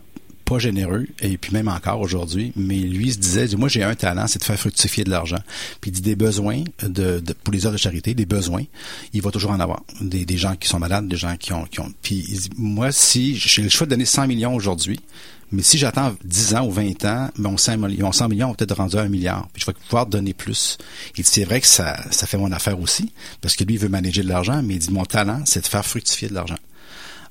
pas 0.48 0.58
généreux, 0.58 1.06
et 1.20 1.36
puis 1.36 1.52
même 1.52 1.68
encore 1.68 2.00
aujourd'hui, 2.00 2.52
mais 2.56 2.78
lui 2.78 3.12
se 3.12 3.18
disait, 3.18 3.46
moi 3.56 3.68
j'ai 3.68 3.82
un 3.82 3.94
talent, 3.94 4.26
c'est 4.26 4.38
de 4.38 4.44
faire 4.44 4.58
fructifier 4.58 5.04
de 5.04 5.10
l'argent. 5.10 5.38
Puis 5.80 5.90
il 5.90 5.94
dit 5.94 6.00
des 6.00 6.16
besoins 6.16 6.62
de, 6.82 7.20
de- 7.20 7.32
pour 7.34 7.52
les 7.52 7.66
œuvres 7.66 7.74
de 7.74 7.80
charité, 7.80 8.14
des 8.14 8.26
besoins, 8.26 8.64
il 9.12 9.20
va 9.22 9.30
toujours 9.30 9.50
en 9.50 9.60
avoir. 9.60 9.82
Des, 10.00 10.24
des 10.24 10.36
gens 10.38 10.56
qui 10.56 10.68
sont 10.68 10.78
malades, 10.78 11.06
des 11.08 11.16
gens 11.16 11.36
qui 11.36 11.52
ont, 11.52 11.64
qui 11.64 11.80
ont. 11.80 11.92
Puis 12.02 12.24
il 12.28 12.38
dit, 12.40 12.50
moi 12.56 12.92
si 12.92 13.36
j'ai 13.36 13.62
le 13.62 13.68
choix 13.68 13.86
de 13.86 13.90
donner 13.90 14.04
100 14.06 14.26
millions 14.26 14.54
aujourd'hui, 14.54 14.98
mais 15.52 15.62
si 15.62 15.78
j'attends 15.78 16.14
10 16.24 16.54
ans 16.56 16.66
ou 16.66 16.70
20 16.70 17.04
ans, 17.06 17.30
mon 17.38 17.56
100 17.56 17.78
millions, 17.78 18.12
100 18.12 18.28
millions 18.28 18.54
peut-être 18.54 18.76
rendu 18.76 18.96
à 18.96 19.00
1 19.02 19.08
milliard. 19.08 19.48
Puis 19.52 19.62
je 19.62 19.66
vais 19.66 19.72
pouvoir 19.72 20.06
donner 20.06 20.34
plus. 20.34 20.76
Il 21.16 21.24
dit, 21.24 21.30
c'est 21.30 21.44
vrai 21.44 21.60
que 21.60 21.66
ça, 21.66 21.96
ça 22.10 22.26
fait 22.26 22.36
mon 22.36 22.52
affaire 22.52 22.78
aussi, 22.80 23.12
parce 23.40 23.56
que 23.56 23.64
lui, 23.64 23.74
il 23.74 23.80
veut 23.80 23.88
manager 23.88 24.24
de 24.24 24.28
l'argent, 24.28 24.62
mais 24.62 24.74
il 24.74 24.78
dit, 24.78 24.90
mon 24.90 25.04
talent, 25.04 25.40
c'est 25.46 25.62
de 25.62 25.66
faire 25.66 25.84
fructifier 25.86 26.28
de 26.28 26.34
l'argent. 26.34 26.58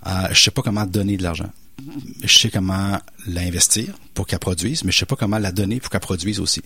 Euh, 0.08 0.12
je 0.32 0.42
sais 0.42 0.52
pas 0.52 0.62
comment 0.64 0.86
donner 0.86 1.18
de 1.18 1.24
l'argent. 1.24 1.50
Je 2.24 2.28
sais 2.40 2.50
comment 2.50 3.00
l'investir 3.28 3.94
pour 4.14 4.26
qu'elle 4.26 4.40
produise, 4.40 4.84
mais 4.84 4.92
je 4.92 4.98
sais 4.98 5.06
pas 5.06 5.16
comment 5.16 5.38
la 5.38 5.52
donner 5.52 5.80
pour 5.80 5.90
qu'elle 5.92 6.00
produise 6.02 6.40
aussi. 6.40 6.62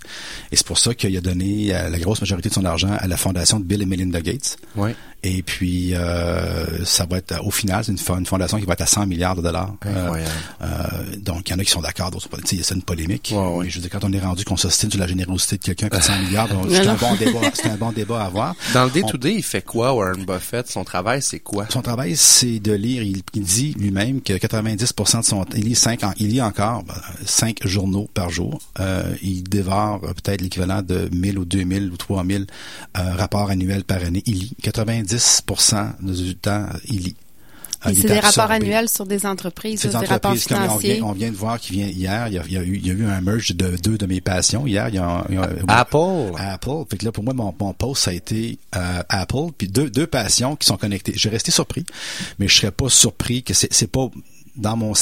Et 0.51 0.55
c'est 0.55 0.65
pour 0.65 0.77
ça 0.79 0.93
qu'il 0.95 1.15
a 1.17 1.21
donné 1.21 1.75
euh, 1.75 1.89
la 1.89 1.99
grosse 1.99 2.21
majorité 2.21 2.49
de 2.49 2.53
son 2.53 2.63
argent 2.65 2.91
à 2.97 3.07
la 3.07 3.17
fondation 3.17 3.59
de 3.59 3.65
Bill 3.65 3.81
et 3.81 3.85
Melinda 3.85 4.21
Gates. 4.21 4.57
Et 5.23 5.43
puis, 5.43 5.93
euh, 5.93 6.83
ça 6.83 7.05
va 7.05 7.17
être, 7.17 7.45
au 7.45 7.51
final, 7.51 7.83
c'est 7.83 7.91
une, 7.91 7.97
fo- 7.99 8.17
une 8.17 8.25
fondation 8.25 8.57
qui 8.57 8.65
va 8.65 8.73
être 8.73 8.81
à 8.81 8.87
100 8.87 9.05
milliards 9.05 9.35
de 9.35 9.41
dollars. 9.43 9.75
Euh, 9.85 10.09
euh, 10.63 11.15
donc, 11.17 11.47
il 11.47 11.51
y 11.51 11.55
en 11.55 11.59
a 11.59 11.63
qui 11.63 11.69
sont 11.69 11.81
d'accord, 11.81 12.09
d'autres 12.09 12.27
pas. 12.29 12.37
Tu 12.43 12.57
sais, 12.57 12.63
c'est 12.63 12.73
une 12.73 12.81
polémique. 12.81 13.31
Ouais, 13.31 13.37
ouais. 13.37 13.63
Mais 13.65 13.69
je 13.69 13.75
veux 13.75 13.81
dire, 13.81 13.91
quand 13.91 14.03
on 14.03 14.11
est 14.13 14.19
rendu 14.19 14.43
qu'on 14.45 14.57
s'ostine 14.57 14.89
sur 14.89 14.99
la 14.99 15.05
générosité 15.07 15.57
de 15.57 15.63
quelqu'un 15.63 15.89
qui 15.89 15.97
a 15.97 16.01
100 16.01 16.19
milliards, 16.23 16.47
c'est 16.69 16.87
un 16.87 16.95
bon 16.95 17.15
débat, 17.15 17.39
c'est 17.53 17.69
un 17.69 17.75
bon 17.75 17.91
débat 17.91 18.23
à 18.23 18.25
avoir. 18.25 18.55
Dans 18.73 18.85
le 18.85 18.89
day-to-day, 18.89 19.35
il 19.35 19.43
fait 19.43 19.61
quoi, 19.63 19.93
Warren 19.93 20.25
Buffett? 20.25 20.67
Son 20.69 20.83
travail, 20.83 21.21
c'est 21.21 21.39
quoi? 21.39 21.67
Son 21.69 21.83
travail, 21.83 22.15
c'est 22.15 22.59
de 22.59 22.71
lire. 22.73 23.03
Il, 23.03 23.21
il 23.35 23.43
dit 23.43 23.75
lui-même 23.77 24.21
que 24.21 24.33
90% 24.33 25.19
de 25.19 25.25
son 25.25 25.45
il 25.55 25.65
lit 25.65 25.75
cinq, 25.75 26.03
en- 26.03 26.13
il 26.17 26.29
lit 26.29 26.41
encore 26.51 26.83
ben, 26.83 26.93
cinq 27.25 27.65
journaux 27.65 28.09
par 28.13 28.29
jour. 28.29 28.61
Euh, 28.79 29.15
il 29.21 29.43
dévore 29.43 30.01
euh, 30.03 30.13
peut-être 30.13 30.41
l'équivalent 30.41 30.81
de 30.81 31.09
1000 31.11 31.39
ou 31.39 31.45
2000 31.45 31.91
ou 31.91 31.97
3000 31.97 32.45
euh, 32.97 33.15
rapports 33.15 33.49
annuels 33.49 33.83
par 33.83 34.03
année. 34.03 34.21
Il 34.25 34.39
lit 34.39 34.53
90% 34.63 36.01
du 36.01 36.35
temps, 36.35 36.65
il 36.87 36.99
lit. 37.01 37.15
Euh, 37.83 37.89
il 37.91 37.97
c'est 37.97 38.05
est 38.05 38.13
des 38.13 38.19
rapports 38.19 38.51
annuels 38.51 38.89
sur 38.89 39.07
des 39.07 39.25
entreprises, 39.25 39.81
sur 39.81 39.89
des 39.89 39.95
rapports 40.05 40.31
entreprises, 40.31 40.45
comme 40.45 40.57
on 40.57 40.61
financiers. 40.65 40.93
vient, 40.95 41.03
on 41.05 41.11
vient 41.13 41.31
de 41.31 41.35
voir 41.35 41.59
qu'il 41.59 41.77
vient 41.77 41.87
hier, 41.87 42.27
il 42.27 42.35
y 42.35 42.37
a, 42.37 42.43
il 42.45 42.51
y 42.53 42.57
a 42.57 42.61
eu, 42.61 42.75
il 42.75 42.85
y 42.85 42.91
a 42.91 42.93
eu 42.93 43.05
un 43.05 43.21
merge 43.21 43.55
de 43.55 43.75
deux 43.77 43.97
de 43.97 44.05
mes 44.05 44.21
passions 44.21 44.67
hier. 44.67 44.87
Il 44.89 44.95
y 44.95 44.99
a, 44.99 45.25
il 45.29 45.35
y 45.35 45.37
a- 45.39 45.49
Apple. 45.67 46.31
Apple. 46.37 46.83
Fait 46.91 46.97
que 46.97 47.05
là, 47.05 47.11
pour 47.11 47.23
moi, 47.23 47.33
mon, 47.33 47.51
mon 47.59 47.73
post, 47.73 48.03
ça 48.03 48.11
a 48.11 48.13
été 48.13 48.59
euh, 48.75 49.01
Apple, 49.09 49.47
puis 49.57 49.67
deux, 49.67 49.89
deux 49.89 50.05
passions 50.05 50.55
qui 50.55 50.67
sont 50.67 50.77
connectées. 50.77 51.13
J'ai 51.15 51.29
resté 51.29 51.49
surpris, 51.49 51.83
mais 52.37 52.47
je 52.47 52.55
serais 52.55 52.71
pas 52.71 52.87
surpris 52.89 53.41
que 53.41 53.55
c'est, 53.55 53.73
c'est 53.73 53.89
pas 53.91 54.09
dans 54.57 54.77
mon 54.77 54.93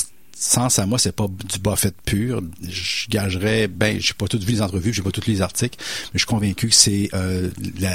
sens 0.41 0.79
à 0.79 0.86
moi, 0.86 0.98
c'est 1.00 1.12
pas 1.12 1.27
du 1.27 1.60
Buffett 1.60 1.96
pur. 2.05 2.41
Je 2.67 3.08
gagerais, 3.10 3.67
ben, 3.67 4.00
j'ai 4.00 4.13
pas 4.13 4.27
toutes 4.27 4.43
vu 4.43 4.53
les 4.53 4.62
entrevues, 4.62 4.93
j'ai 4.93 5.01
pas 5.01 5.12
tous 5.12 5.27
les 5.27 5.41
articles, 5.41 5.77
mais 5.79 6.10
je 6.15 6.19
suis 6.19 6.25
convaincu 6.27 6.69
que 6.69 6.75
c'est 6.75 7.10
euh, 7.13 7.50
la. 7.79 7.91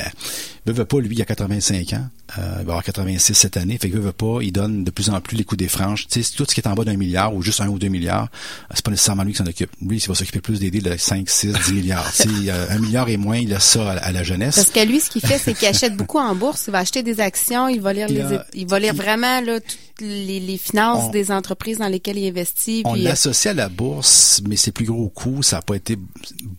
Veut, 0.66 0.84
pas, 0.86 0.98
lui, 0.98 1.14
il 1.14 1.20
a 1.20 1.26
85 1.26 1.92
ans. 1.92 2.08
Euh, 2.38 2.40
il 2.60 2.64
va 2.64 2.72
avoir 2.72 2.82
86 2.82 3.34
cette 3.34 3.58
année. 3.58 3.76
Fait 3.78 3.90
que 3.90 3.98
veut, 3.98 4.12
pas, 4.12 4.38
il 4.40 4.50
donne 4.50 4.82
de 4.82 4.90
plus 4.90 5.10
en 5.10 5.20
plus 5.20 5.36
les 5.36 5.44
coups 5.44 5.58
des 5.58 5.68
franges. 5.68 6.06
Tu 6.08 6.22
sais, 6.22 6.32
tout 6.34 6.46
ce 6.48 6.54
qui 6.54 6.60
est 6.60 6.66
en 6.66 6.72
bas 6.72 6.84
d'un 6.84 6.96
milliard 6.96 7.34
ou 7.34 7.42
juste 7.42 7.60
un 7.60 7.68
ou 7.68 7.78
deux 7.78 7.88
milliards, 7.88 8.24
euh, 8.70 8.74
c'est 8.74 8.82
pas 8.84 8.90
nécessairement 8.90 9.24
lui 9.24 9.32
qui 9.32 9.38
s'en 9.38 9.46
occupe. 9.46 9.70
Lui, 9.82 9.98
il 9.98 10.08
va 10.08 10.14
s'occuper 10.14 10.40
plus 10.40 10.60
d'aider 10.60 10.80
de 10.80 10.96
5, 10.96 11.28
6, 11.28 11.52
10 11.66 11.72
milliards. 11.74 12.10
Sais, 12.12 12.28
euh, 12.48 12.66
un 12.70 12.78
milliard 12.78 13.08
et 13.10 13.18
moins, 13.18 13.36
il 13.36 13.52
a 13.52 13.60
ça 13.60 13.92
à, 13.92 13.96
à 13.98 14.12
la 14.12 14.22
jeunesse. 14.22 14.54
Parce 14.56 14.70
que 14.70 14.80
lui, 14.90 15.00
ce 15.00 15.10
qu'il 15.10 15.20
fait, 15.20 15.38
c'est 15.38 15.52
qu'il 15.52 15.68
achète 15.68 15.96
beaucoup 15.96 16.18
en 16.18 16.34
bourse. 16.34 16.64
Il 16.66 16.70
va 16.70 16.78
acheter 16.78 17.02
des 17.02 17.20
actions, 17.20 17.68
il 17.68 17.82
va 17.82 17.92
lire 17.92 18.06
Il 18.08 18.14
les, 18.16 18.22
a- 18.22 18.46
il 18.54 18.66
va 18.66 18.78
lire 18.78 18.94
il- 18.94 19.00
vraiment 19.00 19.40
là 19.42 19.60
toutes 19.60 19.78
les, 20.00 20.40
les 20.40 20.58
finances 20.58 21.04
On- 21.06 21.10
des 21.10 21.30
entreprises 21.30 21.78
dans 21.78 21.88
lesquelles 21.88 22.18
il 22.18 22.28
investit. 22.28 22.82
On 22.84 22.94
euh, 22.96 22.98
l'associe 23.02 23.52
à 23.52 23.54
la 23.54 23.68
bourse, 23.68 24.42
mais 24.48 24.56
ses 24.56 24.72
plus 24.72 24.86
gros 24.86 25.08
coûts, 25.08 25.42
ça 25.42 25.56
n'a 25.56 25.62
pas 25.62 25.76
été 25.76 25.96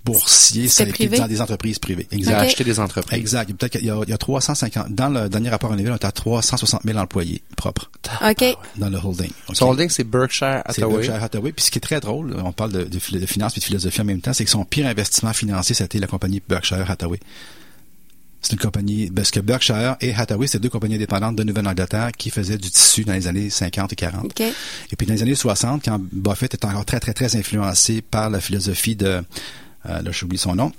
boursier, 0.05 0.67
ça 0.67 0.83
a 0.83 0.87
été 0.87 1.07
dans 1.07 1.27
des 1.27 1.41
entreprises 1.41 1.79
privées. 1.79 2.07
Il 2.11 2.29
a 2.31 2.37
Ok. 2.39 2.45
acheté 2.47 2.63
des 2.63 2.79
entreprises. 2.79 3.17
Exact. 3.19 3.53
Peut-être 3.53 3.73
qu'il 3.73 3.85
y 3.85 3.89
a, 3.89 3.99
il 4.03 4.09
y 4.09 4.13
a 4.13 4.17
350, 4.17 4.91
dans 4.93 5.09
le 5.09 5.29
dernier 5.29 5.49
rapport 5.49 5.71
annuel, 5.71 5.91
on 5.91 5.95
est 5.95 6.05
à 6.05 6.11
360 6.11 6.81
000 6.85 6.97
employés 6.97 7.41
propres 7.57 7.89
OK. 8.27 8.43
dans 8.77 8.89
le 8.89 8.97
holding. 8.97 9.31
OK? 9.49 9.55
Son 9.55 9.69
holding, 9.69 9.89
c'est 9.89 10.03
Berkshire 10.03 10.61
C'est 10.69 10.81
Hathaway. 10.83 10.93
Berkshire 10.95 11.23
Hathaway. 11.23 11.51
Puis 11.51 11.65
ce 11.65 11.71
qui 11.71 11.77
est 11.79 11.81
très 11.81 11.99
drôle, 11.99 12.35
on 12.43 12.51
parle 12.51 12.71
de, 12.71 12.83
de, 12.83 13.17
de 13.19 13.25
finance 13.25 13.57
et 13.57 13.59
de 13.59 13.65
philosophie 13.65 14.01
en 14.01 14.05
même 14.05 14.21
temps, 14.21 14.33
c'est 14.33 14.45
que 14.45 14.51
son 14.51 14.65
pire 14.65 14.87
investissement 14.87 15.33
financier, 15.33 15.75
c'était 15.75 15.99
la 15.99 16.07
compagnie 16.07 16.41
Berkshire 16.47 16.89
Hathaway. 16.89 17.19
C'est 18.45 18.53
une 18.53 18.59
compagnie, 18.59 19.09
parce 19.09 19.31
que 19.31 19.39
Berkshire 19.39 19.95
et 20.01 20.13
Hathaway, 20.13 20.45
c'est 20.45 20.59
deux 20.59 20.69
compagnies 20.69 20.95
indépendantes 20.95 21.35
de 21.35 21.43
Nouvelle-Angleterre 21.43 22.11
qui 22.15 22.29
faisaient 22.29 22.59
du 22.59 22.69
tissu 22.69 23.03
dans 23.03 23.13
les 23.13 23.25
années 23.25 23.49
50 23.49 23.93
et 23.93 23.95
40. 23.95 24.25
OK. 24.25 24.39
Et 24.39 24.95
puis 24.95 25.07
dans 25.07 25.15
les 25.15 25.23
années 25.23 25.33
60, 25.33 25.83
quand 25.83 25.99
Buffett 26.11 26.53
était 26.53 26.65
encore 26.67 26.85
très, 26.85 26.99
très, 26.99 27.13
très 27.13 27.35
influencé 27.35 28.03
par 28.03 28.29
la 28.29 28.39
philosophie 28.39 28.95
de, 28.95 29.07
euh, 29.07 29.21
là, 29.83 30.11
j'oublie 30.11 30.37
son 30.37 30.53
nom, 30.53 30.71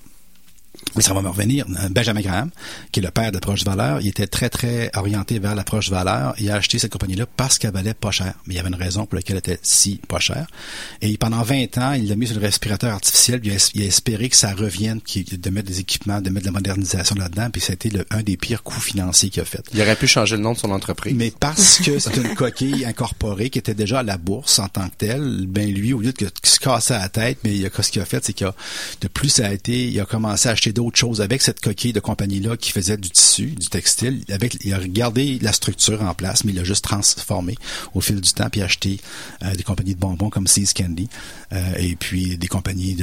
mais 0.95 1.03
ça 1.03 1.13
va 1.15 1.23
me 1.23 1.29
revenir, 1.29 1.67
Benjamin 1.91 2.21
Graham, 2.21 2.51
qui 2.93 3.01
est 3.01 3.03
le 3.03 3.11
père 3.11 3.33
d'approche 3.33 3.65
valeur, 3.65 4.01
il 4.01 4.09
était 4.09 4.27
très, 4.27 4.49
très 4.49 4.91
orienté 4.95 5.39
vers 5.39 5.55
l'approche 5.55 5.91
valeur. 5.91 6.35
Il 6.39 6.51
a 6.51 6.57
acheté 6.57 6.79
cette 6.79 6.93
compagnie-là 6.93 7.27
parce 7.37 7.59
qu'elle 7.59 7.73
valait 7.73 7.95
pas 7.95 8.11
cher. 8.11 8.35
Mais 8.47 8.55
il 8.55 8.57
y 8.57 8.61
avait 8.61 8.69
une 8.69 8.75
raison 8.75 9.07
pour 9.07 9.17
laquelle 9.17 9.37
elle 9.37 9.53
était 9.53 9.61
si 9.63 10.01
pas 10.09 10.19
chère. 10.19 10.47
Et 11.03 11.17
pendant 11.19 11.43
20 11.43 11.79
ans, 11.79 11.93
il 11.93 12.09
l'a 12.09 12.17
mis 12.17 12.27
sur 12.27 12.37
le 12.37 12.43
respirateur 12.43 12.93
artificiel, 12.93 13.41
puis 13.41 13.51
il 13.51 13.53
a, 13.53 13.57
es- 13.57 13.71
il 13.75 13.83
a 13.83 13.87
espéré 13.87 14.29
que 14.29 14.37
ça 14.37 14.53
revienne, 14.55 15.01
de 15.17 15.51
mettre 15.51 15.69
des 15.69 15.81
équipements, 15.81 16.21
de 16.21 16.31
mettre 16.31 16.47
de 16.47 16.53
la 16.53 16.53
modernisation 16.53 17.15
là-dedans, 17.17 17.49
puis 17.51 17.61
ça 17.61 17.73
a 17.73 17.75
été 17.75 17.91
le- 17.91 18.07
un 18.11 18.23
des 18.23 18.37
pires 18.37 18.63
coûts 18.63 18.81
financiers 18.81 19.31
qu'il 19.31 19.43
a 19.43 19.45
fait. 19.45 19.63
Il 19.75 19.81
aurait 19.83 19.97
pu 19.97 20.07
changer 20.07 20.37
le 20.37 20.43
nom 20.43 20.53
de 20.53 20.59
son 20.59 20.71
entreprise. 20.71 21.15
Mais 21.17 21.33
parce 21.39 21.79
que 21.79 21.99
c'est 21.99 22.17
une 22.17 22.35
coquille 22.35 22.85
incorporée 22.85 23.51
qui 23.51 23.59
était 23.59 23.75
déjà 23.75 24.01
à 24.01 24.03
la 24.03 24.19
bourse 24.19 24.59
en 24.59 24.69
tant 24.69 24.89
que 24.89 24.97
telle, 24.97 25.47
ben 25.47 25.71
lui, 25.73 25.93
au 25.93 26.01
lieu 26.01 26.13
de 26.13 26.29
se 26.43 26.59
casser 26.59 26.95
la 26.95 27.09
tête, 27.09 27.39
mais 27.45 27.55
il 27.57 27.67
a, 27.67 27.71
ce 27.83 27.91
qu'il 27.91 28.01
a 28.03 28.05
fait, 28.05 28.25
c'est 28.25 28.33
qu'il 28.33 28.47
a, 28.47 28.55
de 29.01 29.09
plus 29.09 29.29
ça 29.29 29.47
a 29.47 29.53
été, 29.53 29.89
il 29.89 30.01
a 30.01 30.05
commencé 30.05 30.49
à 30.49 30.53
acheter 30.53 30.66
d'autres 30.73 30.99
choses 30.99 31.21
avec 31.21 31.43
cette 31.43 31.61
coquille 31.61 31.93
de 31.93 32.01
compagnie-là 32.01 32.57
qui 32.57 32.73
faisait 32.73 32.97
du 32.97 33.11
tissu, 33.11 33.47
du 33.49 33.69
textile. 33.69 34.25
Avec, 34.31 34.59
il 34.65 34.75
a 34.75 34.79
gardé 34.87 35.39
la 35.41 35.53
structure 35.53 36.03
en 36.03 36.15
place, 36.15 36.45
mais 36.45 36.53
il 36.53 36.57
l'a 36.57 36.65
juste 36.65 36.85
transformé 36.85 37.57
au 37.95 38.01
fil 38.01 38.21
du 38.21 38.33
temps, 38.33 38.49
puis 38.51 38.63
acheté 38.63 39.01
euh, 39.43 39.55
des 39.55 39.63
compagnies 39.63 39.95
de 39.95 40.01
bonbons 40.01 40.31
comme 40.31 40.47
Seas 40.47 40.73
Candy, 40.75 41.09
euh, 41.53 41.75
et 41.79 41.97
puis 41.97 42.39
des 42.39 42.49
compagnies 42.49 42.97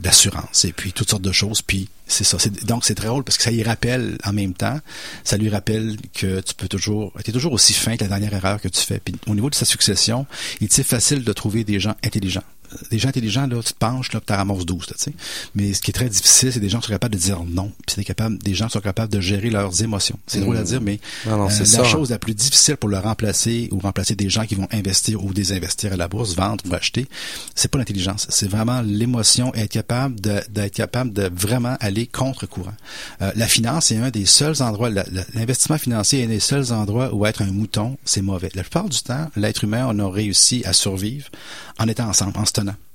d'assurance, 0.00 0.64
et 0.64 0.72
puis 0.72 0.92
toutes 0.92 1.10
sortes 1.10 1.22
de 1.22 1.32
choses. 1.32 1.62
Puis 1.62 1.88
c'est 2.06 2.24
ça. 2.24 2.38
Donc 2.66 2.84
c'est 2.84 2.94
très 2.94 3.06
drôle 3.06 3.24
parce 3.24 3.38
que 3.38 3.44
ça 3.44 3.50
lui 3.50 3.62
rappelle 3.62 4.18
en 4.24 4.32
même 4.32 4.52
temps, 4.54 4.80
ça 5.24 5.36
lui 5.36 5.48
rappelle 5.48 5.96
que 6.12 6.40
tu 6.40 6.54
peux 6.54 6.68
toujours, 6.68 7.12
es 7.24 7.32
toujours 7.32 7.52
aussi 7.52 7.72
fin 7.72 7.96
que 7.96 8.02
la 8.02 8.08
dernière 8.08 8.34
erreur 8.34 8.60
que 8.60 8.68
tu 8.68 8.80
fais. 8.80 8.98
Puis 8.98 9.14
au 9.26 9.34
niveau 9.34 9.48
de 9.48 9.54
sa 9.54 9.64
succession, 9.64 10.26
il 10.60 10.66
est 10.66 10.82
facile 10.82 11.24
de 11.24 11.32
trouver 11.32 11.64
des 11.64 11.80
gens 11.80 11.94
intelligents? 12.04 12.44
Des 12.90 12.98
gens 12.98 13.08
intelligents, 13.08 13.46
là, 13.46 13.62
tu 13.62 13.72
te 13.72 13.78
penches, 13.78 14.12
là, 14.12 14.20
tu 14.24 14.32
ramasses 14.32 14.66
12, 14.66 14.86
tu 14.86 14.94
sais. 14.96 15.12
Mais 15.54 15.72
ce 15.72 15.80
qui 15.80 15.90
est 15.90 15.94
très 15.94 16.08
difficile, 16.08 16.52
c'est 16.52 16.60
des 16.60 16.68
gens 16.68 16.78
qui 16.80 16.86
sont 16.86 16.92
capables 16.92 17.14
de 17.14 17.20
dire 17.20 17.42
non. 17.44 17.72
Puis 17.86 17.96
c'est 17.96 18.04
capable, 18.04 18.38
des 18.38 18.54
gens 18.54 18.66
qui 18.66 18.72
sont 18.72 18.80
capables 18.80 19.12
de 19.12 19.20
gérer 19.20 19.50
leurs 19.50 19.82
émotions. 19.82 20.18
C'est 20.26 20.40
drôle 20.40 20.56
à 20.56 20.62
mmh. 20.62 20.64
dire, 20.64 20.80
mais 20.80 21.00
non, 21.26 21.48
euh, 21.48 21.64
la 21.72 21.84
chose 21.84 22.10
la 22.10 22.18
plus 22.18 22.34
difficile 22.34 22.76
pour 22.76 22.88
le 22.88 22.98
remplacer 22.98 23.68
ou 23.72 23.78
remplacer 23.78 24.14
des 24.14 24.28
gens 24.28 24.44
qui 24.44 24.54
vont 24.54 24.68
investir 24.72 25.24
ou 25.24 25.32
désinvestir 25.32 25.92
à 25.92 25.96
la 25.96 26.08
bourse, 26.08 26.34
vendre 26.34 26.64
ou 26.68 26.74
acheter, 26.74 27.06
c'est 27.54 27.70
pas 27.70 27.78
l'intelligence. 27.78 28.26
C'est 28.30 28.48
vraiment 28.48 28.82
l'émotion, 28.82 29.54
être 29.54 29.70
capable 29.70 30.20
d'être 30.20 30.74
capable 30.74 31.12
de 31.12 31.30
vraiment 31.34 31.76
aller 31.80 32.06
contre 32.06 32.46
courant. 32.46 32.74
Euh, 33.22 33.32
la 33.34 33.46
finance 33.46 33.92
est 33.92 33.96
un 33.96 34.10
des 34.10 34.26
seuls 34.26 34.62
endroits, 34.62 34.90
l'investissement 35.34 35.78
financier 35.78 36.20
est 36.20 36.24
un 36.24 36.28
des 36.28 36.40
seuls 36.40 36.72
endroits 36.72 37.14
où 37.14 37.26
être 37.26 37.42
un 37.42 37.52
mouton, 37.52 37.96
c'est 38.04 38.22
mauvais. 38.22 38.50
La 38.54 38.62
plupart 38.62 38.88
du 38.88 39.00
temps, 39.02 39.28
l'être 39.36 39.64
humain, 39.64 39.86
on 39.88 39.98
a 39.98 40.10
réussi 40.10 40.62
à 40.64 40.72
survivre 40.72 41.28
en 41.78 41.88
étant 41.88 42.08
ensemble, 42.08 42.36
en 42.36 42.44
se 42.44 42.52
christenen. 42.60 42.89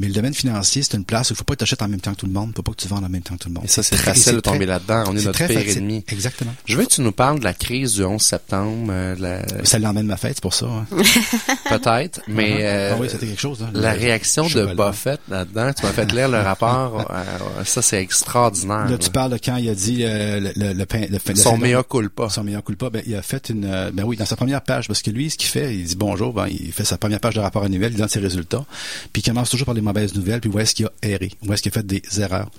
Mais 0.00 0.06
le 0.06 0.14
domaine 0.14 0.32
financier, 0.32 0.82
c'est 0.82 0.96
une 0.96 1.04
place 1.04 1.28
où 1.28 1.34
il 1.34 1.36
faut 1.36 1.44
pas 1.44 1.52
que 1.52 1.58
tu 1.58 1.64
achètes 1.64 1.82
en 1.82 1.88
même 1.88 2.00
temps 2.00 2.12
que 2.12 2.20
tout 2.20 2.26
le 2.26 2.32
monde, 2.32 2.48
il 2.52 2.56
faut 2.56 2.62
pas 2.62 2.72
que 2.72 2.80
tu 2.80 2.88
vendes 2.88 3.04
en 3.04 3.10
même 3.10 3.20
temps 3.20 3.34
que 3.34 3.42
tout 3.42 3.50
le 3.50 3.54
monde. 3.54 3.64
Et 3.64 3.68
ça, 3.68 3.82
c'est 3.82 3.96
facile 3.96 4.36
de 4.36 4.40
tomber 4.40 4.64
là-dedans. 4.64 5.04
On 5.08 5.14
est, 5.14 5.22
notre 5.22 5.46
pire 5.46 5.76
ennemi. 5.76 6.02
Exactement. 6.08 6.54
Je 6.64 6.74
veux 6.78 6.86
que 6.86 6.90
tu 6.90 7.02
nous 7.02 7.12
parles 7.12 7.38
de 7.38 7.44
la 7.44 7.52
crise 7.52 7.96
du 7.96 8.04
11 8.04 8.18
septembre. 8.18 8.86
Euh, 8.90 9.14
la... 9.18 9.66
Ça 9.66 9.78
l'emmène 9.78 10.06
ma 10.06 10.16
fête, 10.16 10.36
c'est 10.36 10.42
pour 10.42 10.54
ça. 10.54 10.64
Hein. 10.64 10.86
Peut-être, 11.68 12.22
mais 12.28 12.60
euh, 12.60 12.94
ah 12.94 12.98
oui, 12.98 13.08
c'était 13.10 13.26
quelque 13.26 13.42
chose. 13.42 13.62
Hein, 13.62 13.72
la 13.74 13.92
réaction 13.92 14.46
de 14.46 14.74
Buffett 14.74 15.20
là-dedans, 15.28 15.70
tu 15.74 15.84
m'as 15.84 15.92
fait 15.92 16.10
lire 16.10 16.30
le 16.30 16.40
rapport. 16.40 17.06
Euh, 17.10 17.64
ça, 17.64 17.82
c'est 17.82 18.00
extraordinaire. 18.00 18.88
Là, 18.88 18.96
tu 18.96 19.10
parles 19.10 19.32
de 19.32 19.36
quand 19.36 19.56
il 19.56 19.68
a 19.68 19.74
dit 19.74 19.98
le, 19.98 20.50
le, 20.56 20.72
le, 20.72 21.18
le 21.28 21.34
son 21.34 21.58
meilleur 21.58 21.86
culpa. 21.86 22.30
Son 22.30 22.42
meilleur 22.42 22.64
culpa, 22.64 22.88
ben, 22.88 23.02
il 23.06 23.14
a 23.16 23.20
fait 23.20 23.50
une, 23.50 23.90
ben 23.92 24.04
oui, 24.04 24.16
dans 24.16 24.24
sa 24.24 24.36
première 24.36 24.62
page, 24.62 24.86
parce 24.86 25.02
que 25.02 25.10
lui, 25.10 25.28
ce 25.28 25.36
qu'il 25.36 25.50
fait, 25.50 25.74
il 25.74 25.84
dit 25.84 25.96
bonjour, 25.96 26.32
ben, 26.32 26.46
il 26.48 26.72
fait 26.72 26.86
sa 26.86 26.96
première 26.96 27.20
page 27.20 27.34
de 27.34 27.40
rapport 27.40 27.64
annuel, 27.64 27.92
il 27.92 27.98
donne 27.98 28.08
ses 28.08 28.20
résultats, 28.20 28.64
puis 29.12 29.20
il 29.20 29.28
commence 29.28 29.50
toujours 29.50 29.66
par 29.66 29.74
les 29.74 29.82
nouvelles, 29.92 30.40
puis 30.40 30.50
est-ce 30.58 30.74
qu'il 30.74 30.86
a 30.86 30.92
erré, 31.02 31.30
où 31.46 31.52
est-ce 31.52 31.62
qu'il 31.62 31.72
a 31.72 31.74
fait 31.74 31.86
des 31.86 32.02
erreurs? 32.18 32.50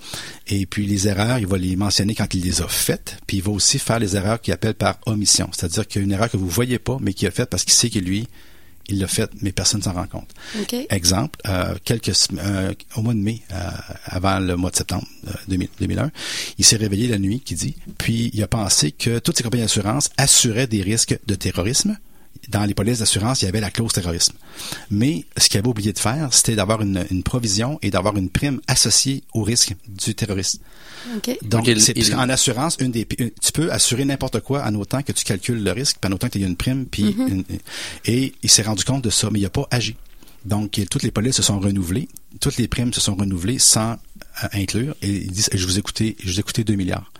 Et 0.48 0.66
puis 0.66 0.86
les 0.86 1.08
erreurs, 1.08 1.38
il 1.38 1.46
va 1.46 1.58
les 1.58 1.76
mentionner 1.76 2.14
quand 2.14 2.32
il 2.34 2.42
les 2.42 2.62
a 2.62 2.68
faites, 2.68 3.18
puis 3.26 3.38
il 3.38 3.42
va 3.42 3.52
aussi 3.52 3.78
faire 3.78 3.98
les 3.98 4.16
erreurs 4.16 4.40
qu'il 4.40 4.52
appelle 4.52 4.74
par 4.74 4.98
omission, 5.06 5.48
c'est-à-dire 5.52 5.86
qu'il 5.86 6.00
y 6.00 6.02
a 6.02 6.06
une 6.06 6.12
erreur 6.12 6.30
que 6.30 6.36
vous 6.36 6.48
voyez 6.48 6.78
pas, 6.78 6.98
mais 7.00 7.12
qu'il 7.12 7.28
a 7.28 7.30
faite 7.30 7.50
parce 7.50 7.64
qu'il 7.64 7.74
sait 7.74 7.90
que 7.90 7.98
lui, 7.98 8.26
il 8.88 8.98
l'a 8.98 9.06
fait, 9.06 9.30
mais 9.40 9.52
personne 9.52 9.80
ne 9.80 9.84
s'en 9.84 9.92
rend 9.92 10.06
compte. 10.06 10.30
Exemple, 10.90 11.38
euh, 11.46 11.74
quelques 11.84 12.12
euh, 12.38 12.74
au 12.96 13.02
mois 13.02 13.14
de 13.14 13.18
mai, 13.18 13.42
euh, 13.52 13.70
avant 14.04 14.40
le 14.40 14.56
mois 14.56 14.70
de 14.70 14.76
septembre 14.76 15.06
2001, 15.48 16.10
il 16.58 16.64
s'est 16.64 16.76
réveillé 16.76 17.08
la 17.08 17.18
nuit, 17.18 17.40
qui 17.40 17.54
dit, 17.54 17.76
puis 17.98 18.30
il 18.32 18.42
a 18.42 18.48
pensé 18.48 18.92
que 18.92 19.18
toutes 19.18 19.36
ces 19.36 19.42
compagnies 19.42 19.62
d'assurance 19.62 20.10
assuraient 20.16 20.66
des 20.66 20.82
risques 20.82 21.18
de 21.26 21.34
terrorisme, 21.34 21.96
dans 22.48 22.64
les 22.64 22.74
polices 22.74 22.98
d'assurance, 22.98 23.42
il 23.42 23.46
y 23.46 23.48
avait 23.48 23.60
la 23.60 23.70
clause 23.70 23.92
terrorisme. 23.92 24.34
Mais 24.90 25.24
ce 25.36 25.48
qu'il 25.48 25.58
avait 25.58 25.68
oublié 25.68 25.92
de 25.92 25.98
faire, 25.98 26.32
c'était 26.32 26.56
d'avoir 26.56 26.82
une, 26.82 27.04
une, 27.10 27.22
provision 27.22 27.78
et 27.82 27.90
d'avoir 27.90 28.16
une 28.16 28.28
prime 28.28 28.60
associée 28.66 29.22
au 29.32 29.42
risque 29.42 29.74
du 29.88 30.14
terrorisme. 30.14 30.58
Donc, 31.42 31.68
c'est, 31.78 32.14
en 32.14 32.28
assurance, 32.28 32.76
une 32.80 32.92
des, 32.92 33.06
tu 33.06 33.52
peux 33.52 33.72
assurer 33.72 34.04
n'importe 34.04 34.40
quoi 34.40 34.64
en 34.64 34.74
autant 34.74 35.02
que 35.02 35.12
tu 35.12 35.24
calcules 35.24 35.62
le 35.62 35.72
risque, 35.72 35.98
puis 36.00 36.10
en 36.10 36.14
autant 36.14 36.28
que 36.28 36.38
tu 36.38 36.44
as 36.44 36.46
une 36.46 36.56
prime, 36.56 36.86
puis 36.86 37.16
mm-hmm. 37.18 37.44
et 38.06 38.34
il 38.42 38.50
s'est 38.50 38.62
rendu 38.62 38.84
compte 38.84 39.02
de 39.02 39.10
ça, 39.10 39.28
mais 39.30 39.40
il 39.40 39.42
n'a 39.42 39.50
pas 39.50 39.66
agi. 39.70 39.96
Donc, 40.44 40.80
toutes 40.90 41.02
les 41.02 41.10
polices 41.10 41.36
se 41.36 41.42
sont 41.42 41.60
renouvelées, 41.60 42.08
toutes 42.40 42.56
les 42.56 42.68
primes 42.68 42.92
se 42.92 43.00
sont 43.00 43.14
renouvelées 43.14 43.58
sans 43.58 43.92
euh, 43.92 44.48
inclure, 44.52 44.94
et 45.02 45.08
il 45.08 45.30
dit, 45.30 45.44
je 45.52 45.66
vous 45.66 45.78
ai 45.78 45.82
coûté, 45.82 46.16
je 46.20 46.32
vous 46.32 46.40
ai 46.40 46.42
coûté 46.42 46.64
2 46.64 46.74
milliards. 46.74 47.12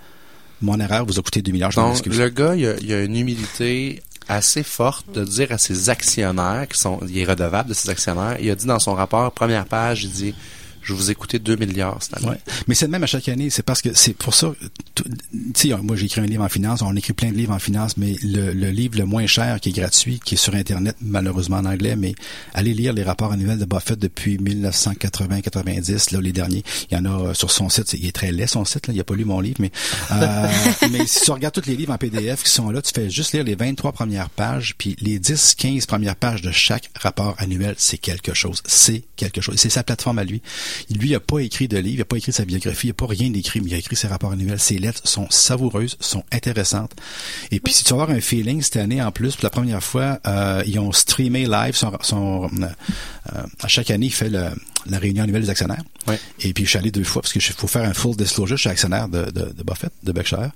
Mon 0.60 0.78
erreur 0.78 1.04
vous 1.04 1.18
a 1.18 1.22
coûté 1.22 1.42
2 1.42 1.50
milliards. 1.52 1.72
Je 1.72 1.80
Donc, 1.80 2.06
le 2.06 2.28
gars, 2.28 2.54
il 2.54 2.66
a, 2.66 2.76
il 2.80 2.92
a 2.92 3.02
une 3.02 3.16
humilité 3.16 4.00
assez 4.32 4.62
forte 4.62 5.10
de 5.12 5.24
dire 5.24 5.52
à 5.52 5.58
ses 5.58 5.90
actionnaires, 5.90 6.66
qui 6.68 6.78
sont, 6.78 7.00
il 7.06 7.18
est 7.18 7.24
redevable 7.24 7.68
de 7.70 7.74
ses 7.74 7.90
actionnaires, 7.90 8.36
il 8.40 8.50
a 8.50 8.54
dit 8.54 8.66
dans 8.66 8.78
son 8.78 8.94
rapport, 8.94 9.30
première 9.32 9.66
page, 9.66 10.04
il 10.04 10.10
dit, 10.10 10.34
je 10.84 10.92
vous 10.92 11.10
ai 11.10 11.14
coûté 11.14 11.38
2 11.38 11.56
milliards 11.56 11.98
cette 12.00 12.16
année. 12.18 12.38
Mais 12.66 12.74
c'est 12.74 12.86
le 12.86 12.90
même 12.90 13.02
à 13.02 13.06
chaque 13.06 13.28
année. 13.28 13.50
C'est 13.50 13.62
parce 13.62 13.82
que 13.82 13.90
c'est 13.94 14.14
pour 14.14 14.34
ça. 14.34 14.52
Tu 14.94 15.04
sais, 15.54 15.76
moi 15.82 15.96
j'ai 15.96 16.06
écrit 16.06 16.20
un 16.20 16.26
livre 16.26 16.44
en 16.44 16.48
finance. 16.48 16.82
On 16.82 16.94
écrit 16.96 17.12
plein 17.12 17.30
de 17.30 17.36
livres 17.36 17.52
en 17.52 17.58
finance, 17.58 17.96
mais 17.96 18.16
le, 18.22 18.52
le, 18.52 18.70
livre 18.70 18.98
le 18.98 19.04
moins 19.04 19.26
cher 19.26 19.60
qui 19.60 19.70
est 19.70 19.72
gratuit, 19.72 20.20
qui 20.24 20.34
est 20.34 20.38
sur 20.38 20.54
internet 20.54 20.96
malheureusement 21.00 21.58
en 21.58 21.64
anglais, 21.64 21.96
mais 21.96 22.14
allez 22.54 22.74
lire 22.74 22.92
les 22.92 23.02
rapports 23.02 23.32
annuels 23.32 23.58
de 23.58 23.64
Buffett 23.64 23.98
depuis 23.98 24.38
1980-90, 24.38 26.14
là 26.14 26.20
les 26.20 26.32
derniers. 26.32 26.64
Il 26.90 26.96
y 26.96 27.00
en 27.00 27.04
a 27.04 27.28
euh, 27.28 27.34
sur 27.34 27.50
son 27.50 27.68
site. 27.68 27.92
Il 27.94 28.06
est 28.06 28.12
très 28.12 28.32
laid 28.32 28.46
son 28.46 28.64
site. 28.64 28.86
Là. 28.86 28.94
Il 28.94 29.00
a 29.00 29.04
pas 29.04 29.14
lu 29.14 29.24
mon 29.24 29.40
livre, 29.40 29.58
mais 29.60 29.70
euh, 30.12 30.48
mais 30.90 31.06
si 31.06 31.22
tu 31.22 31.30
regardes 31.30 31.54
tous 31.54 31.68
les 31.68 31.76
livres 31.76 31.92
en 31.92 31.98
PDF 31.98 32.42
qui 32.42 32.50
sont 32.50 32.70
là, 32.70 32.82
tu 32.82 32.92
fais 32.94 33.10
juste 33.10 33.32
lire 33.32 33.44
les 33.44 33.54
23 33.54 33.92
premières 33.92 34.30
pages, 34.30 34.74
puis 34.78 34.96
les 35.00 35.18
10-15 35.18 35.86
premières 35.86 36.16
pages 36.16 36.42
de 36.42 36.50
chaque 36.50 36.90
rapport 36.98 37.34
annuel, 37.38 37.74
c'est 37.78 37.98
quelque 37.98 38.34
chose. 38.34 38.62
C'est 38.66 39.04
quelque 39.16 39.40
chose. 39.40 39.56
C'est 39.56 39.70
sa 39.70 39.82
plateforme 39.82 40.18
à 40.18 40.24
lui. 40.24 40.42
Lui, 40.90 41.08
il 41.08 41.12
n'a 41.12 41.20
pas 41.20 41.38
écrit 41.40 41.68
de 41.68 41.78
livre, 41.78 41.94
il 41.94 41.98
n'a 41.98 42.04
pas 42.04 42.16
écrit 42.16 42.32
sa 42.32 42.44
biographie, 42.44 42.88
il 42.88 42.90
n'a 42.90 42.94
pas 42.94 43.06
rien 43.06 43.32
écrit, 43.32 43.60
mais 43.60 43.70
il 43.70 43.74
a 43.74 43.78
écrit 43.78 43.96
ses 43.96 44.08
rapports 44.08 44.32
annuels. 44.32 44.60
Ses 44.60 44.78
lettres 44.78 45.02
sont 45.04 45.26
savoureuses, 45.30 45.96
sont 46.00 46.24
intéressantes. 46.32 46.92
Et 47.50 47.60
puis, 47.60 47.72
si 47.72 47.84
tu 47.84 47.94
vas 47.94 48.02
avoir 48.02 48.16
un 48.16 48.20
feeling 48.20 48.62
cette 48.62 48.76
année 48.76 49.02
en 49.02 49.12
plus, 49.12 49.36
pour 49.36 49.44
la 49.44 49.50
première 49.50 49.82
fois, 49.82 50.18
euh, 50.26 50.62
ils 50.66 50.78
ont 50.78 50.92
streamé 50.92 51.46
live 51.46 51.74
son, 51.74 51.92
son 52.00 52.44
euh, 52.44 52.66
euh, 53.34 53.42
à 53.60 53.68
chaque 53.68 53.90
année, 53.90 54.06
il 54.06 54.12
fait 54.12 54.30
le, 54.30 54.50
la 54.86 54.98
réunion 54.98 55.24
annuelle 55.24 55.42
des 55.42 55.50
actionnaires. 55.50 55.82
Et 56.40 56.52
puis 56.52 56.64
je 56.64 56.70
suis 56.70 56.78
allé 56.78 56.90
deux 56.90 57.04
fois 57.04 57.22
parce 57.22 57.32
que 57.32 57.40
faut 57.40 57.66
faire 57.66 57.84
un 57.84 57.94
full 57.94 58.16
disclosure. 58.16 58.56
Je 58.56 58.62
suis 58.62 58.70
actionnaire 58.70 59.08
de, 59.08 59.24
de, 59.30 59.52
de 59.52 59.62
Buffett, 59.62 59.92
de 60.02 60.12
Berkshire. 60.12 60.50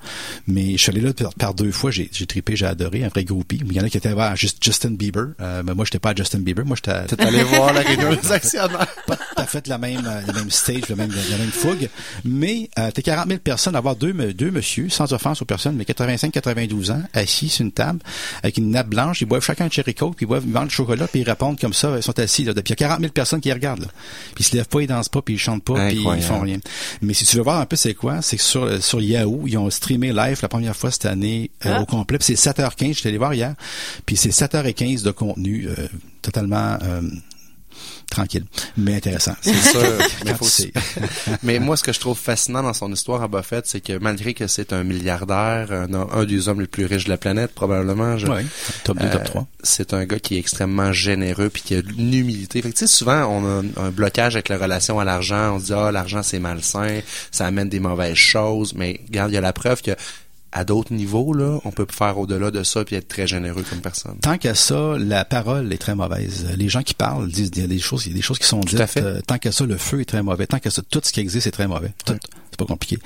Mais 0.46 0.72
je 0.72 0.78
suis 0.78 0.90
allé 0.90 1.00
là 1.00 1.12
par, 1.38 1.54
deux 1.54 1.70
fois. 1.70 1.90
J'ai, 1.90 2.10
j'ai 2.12 2.26
trippé, 2.26 2.56
j'ai 2.56 2.66
adoré, 2.66 3.04
un 3.04 3.08
vrai 3.08 3.24
groupie. 3.24 3.62
Il 3.64 3.72
y 3.72 3.80
en 3.80 3.84
a 3.84 3.88
qui 3.88 3.96
étaient 3.96 4.08
à 4.08 4.34
Justin 4.34 4.90
Bieber. 4.90 5.28
Euh, 5.40 5.62
mais 5.64 5.74
moi, 5.74 5.84
j'étais 5.84 5.98
pas 5.98 6.10
à 6.10 6.14
Justin 6.14 6.40
Bieber. 6.40 6.64
Moi, 6.64 6.76
j'étais. 6.76 7.06
T'es 7.06 7.22
allé 7.22 7.42
voir 7.44 7.72
la 7.72 7.80
réunion 7.80 8.14
des 8.22 8.32
actionnaires. 8.32 8.86
Pas 9.06 9.16
tout 9.16 9.22
à 9.36 9.46
fait 9.46 9.66
la 9.68 9.78
même, 9.78 10.02
la 10.02 10.32
même 10.32 10.50
stage, 10.50 10.88
le 10.88 10.96
même, 10.96 11.12
la 11.30 11.38
même 11.38 11.50
fougue. 11.50 11.88
Mais 12.24 12.68
euh, 12.78 12.90
t'es 12.90 13.02
40 13.02 13.28
000 13.28 13.40
personnes, 13.40 13.76
avoir 13.76 13.96
deux, 13.96 14.12
deux 14.12 14.50
monsieur, 14.50 14.88
sans 14.88 15.12
offense 15.12 15.42
aux 15.42 15.44
personnes, 15.44 15.76
mais 15.76 15.84
85, 15.84 16.32
92 16.32 16.90
ans, 16.90 17.02
assis 17.12 17.48
sur 17.48 17.64
une 17.64 17.72
table 17.72 18.00
avec 18.42 18.56
une 18.58 18.70
nappe 18.70 18.88
blanche. 18.88 19.20
Ils 19.20 19.26
boivent 19.26 19.44
chacun 19.44 19.66
un 19.66 19.70
cherry 19.70 19.94
coke, 19.94 20.16
puis 20.16 20.24
ils 20.24 20.28
boivent, 20.28 20.44
ils 20.46 20.66
du 20.66 20.74
chocolat, 20.74 21.06
puis 21.06 21.20
ils 21.20 21.28
répondent 21.28 21.58
comme 21.58 21.72
ça. 21.72 21.94
Ils 21.96 22.02
sont 22.02 22.18
assis 22.18 22.44
là. 22.44 22.54
Depuis 22.54 22.72
il 22.72 22.80
y 22.80 22.84
a 22.84 22.88
40 22.88 23.00
000 23.00 23.12
personnes 23.12 23.40
qui 23.40 23.52
regardent. 23.52 23.82
Là. 23.82 23.88
Puis 24.34 24.44
ils 24.44 24.46
se 24.46 24.56
lèvent 24.56 24.68
pas, 24.68 24.80
ils 24.80 24.86
dansent 24.86 25.08
pas, 25.08 25.22
puis 25.22 25.34
ils 25.34 25.38
chantent 25.38 25.64
pas, 25.64 25.88
puis 25.88 26.04
ils 26.16 26.22
font 26.22 26.40
rien. 26.40 26.58
Mais 27.02 27.14
si 27.14 27.24
tu 27.24 27.36
veux 27.36 27.42
voir 27.42 27.60
un 27.60 27.66
peu 27.66 27.76
c'est 27.76 27.94
quoi, 27.94 28.22
c'est 28.22 28.36
que 28.36 28.42
sur, 28.42 28.82
sur 28.82 29.00
Yahoo, 29.00 29.44
ils 29.46 29.56
ont 29.56 29.70
streamé 29.70 30.12
live 30.12 30.38
la 30.42 30.48
première 30.48 30.76
fois 30.76 30.90
cette 30.90 31.06
année 31.06 31.50
euh, 31.64 31.74
ah. 31.76 31.82
au 31.82 31.86
complet. 31.86 32.18
Puis 32.18 32.34
c'est 32.36 32.50
7h15, 32.50 32.88
je 32.88 32.92
suis 33.00 33.08
allé 33.08 33.18
voir 33.18 33.34
hier. 33.34 33.54
Puis 34.04 34.16
c'est 34.16 34.30
7h15 34.30 35.02
de 35.02 35.10
contenu 35.10 35.68
euh, 35.68 35.88
totalement 36.22 36.78
euh, 36.82 37.02
tranquille, 38.10 38.44
mais 38.76 38.96
intéressant. 38.96 39.34
C'est 39.40 39.54
sûr. 39.54 39.80
mais, 40.24 40.34
mais 41.42 41.58
moi, 41.58 41.76
ce 41.76 41.82
que 41.82 41.92
je 41.92 42.00
trouve 42.00 42.18
fascinant 42.18 42.62
dans 42.62 42.72
son 42.72 42.92
histoire 42.92 43.22
à 43.22 43.28
Buffett, 43.28 43.66
c'est 43.66 43.80
que 43.80 43.98
malgré 43.98 44.34
que 44.34 44.46
c'est 44.46 44.72
un 44.72 44.84
milliardaire, 44.84 45.70
un, 45.72 46.24
des 46.24 46.48
hommes 46.48 46.60
les 46.60 46.66
plus 46.66 46.86
riches 46.86 47.04
de 47.04 47.10
la 47.10 47.18
planète, 47.18 47.52
probablement, 47.54 48.16
je, 48.16 48.26
top 48.84 48.98
2, 48.98 49.10
top 49.10 49.24
3. 49.24 49.42
Euh, 49.42 49.44
c'est 49.62 49.94
un 49.94 50.04
gars 50.04 50.18
qui 50.18 50.36
est 50.36 50.38
extrêmement 50.38 50.92
généreux 50.92 51.50
puis 51.50 51.62
qui 51.62 51.74
a 51.74 51.78
une 51.78 52.14
humilité. 52.14 52.62
Fait 52.62 52.70
que, 52.70 52.74
tu 52.76 52.86
sais, 52.86 52.86
souvent, 52.86 53.24
on 53.26 53.44
a 53.44 53.82
un, 53.82 53.90
blocage 53.90 54.36
avec 54.36 54.48
la 54.48 54.58
relation 54.58 55.00
à 55.00 55.04
l'argent. 55.04 55.56
On 55.56 55.60
se 55.60 55.66
dit, 55.66 55.72
ah, 55.72 55.90
l'argent, 55.90 56.22
c'est 56.22 56.38
malsain, 56.38 57.00
ça 57.30 57.46
amène 57.46 57.68
des 57.68 57.80
mauvaises 57.80 58.14
choses. 58.14 58.74
Mais, 58.74 59.00
regarde, 59.08 59.30
il 59.30 59.34
y 59.34 59.38
a 59.38 59.40
la 59.42 59.52
preuve 59.52 59.82
que 59.82 59.92
à 60.52 60.64
d'autres 60.64 60.92
niveaux, 60.92 61.32
là, 61.34 61.58
on 61.64 61.70
peut 61.70 61.86
faire 61.90 62.18
au-delà 62.18 62.50
de 62.50 62.62
ça 62.62 62.84
puis 62.84 62.96
être 62.96 63.08
très 63.08 63.26
généreux 63.26 63.64
comme 63.68 63.80
personne. 63.80 64.16
Tant 64.20 64.38
qu'à 64.38 64.54
ça, 64.54 64.96
la 64.98 65.24
parole 65.24 65.72
est 65.72 65.78
très 65.78 65.94
mauvaise. 65.94 66.46
Les 66.56 66.68
gens 66.68 66.82
qui 66.82 66.94
parlent 66.94 67.28
disent 67.28 67.50
il 67.54 67.60
y 67.60 67.64
a 67.64 67.68
des 67.68 67.78
choses, 67.78 68.06
il 68.06 68.10
y 68.10 68.14
a 68.14 68.16
des 68.16 68.22
choses 68.22 68.38
qui 68.38 68.46
sont 68.46 68.60
dites. 68.60 68.80
Euh, 68.96 69.20
tant 69.26 69.38
qu'à 69.38 69.52
ça, 69.52 69.66
le 69.66 69.76
feu 69.76 70.00
est 70.00 70.06
très 70.06 70.22
mauvais. 70.22 70.46
Tant 70.46 70.58
qu'à 70.58 70.70
ça, 70.70 70.82
tout 70.88 71.00
ce 71.04 71.12
qui 71.12 71.20
existe 71.20 71.46
est 71.46 71.52
très 71.52 71.68
mauvais. 71.68 71.92
Tout. 72.04 72.16
C'est 72.50 72.58
pas 72.58 72.64
compliqué. 72.64 72.98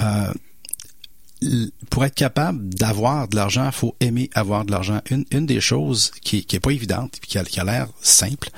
Euh, 0.00 0.32
pour 1.90 2.04
être 2.04 2.14
capable 2.14 2.68
d'avoir 2.70 3.28
de 3.28 3.36
l'argent, 3.36 3.66
il 3.66 3.72
faut 3.72 3.96
aimer 4.00 4.30
avoir 4.34 4.64
de 4.64 4.70
l'argent. 4.70 5.00
Une, 5.10 5.24
une 5.30 5.46
des 5.46 5.60
choses 5.60 6.10
qui, 6.22 6.44
qui 6.44 6.56
est 6.56 6.60
pas 6.60 6.70
évidente, 6.70 7.18
qui 7.20 7.36
a, 7.38 7.44
qui 7.44 7.60
a 7.60 7.64
l'air 7.64 7.88
simple, 8.00 8.48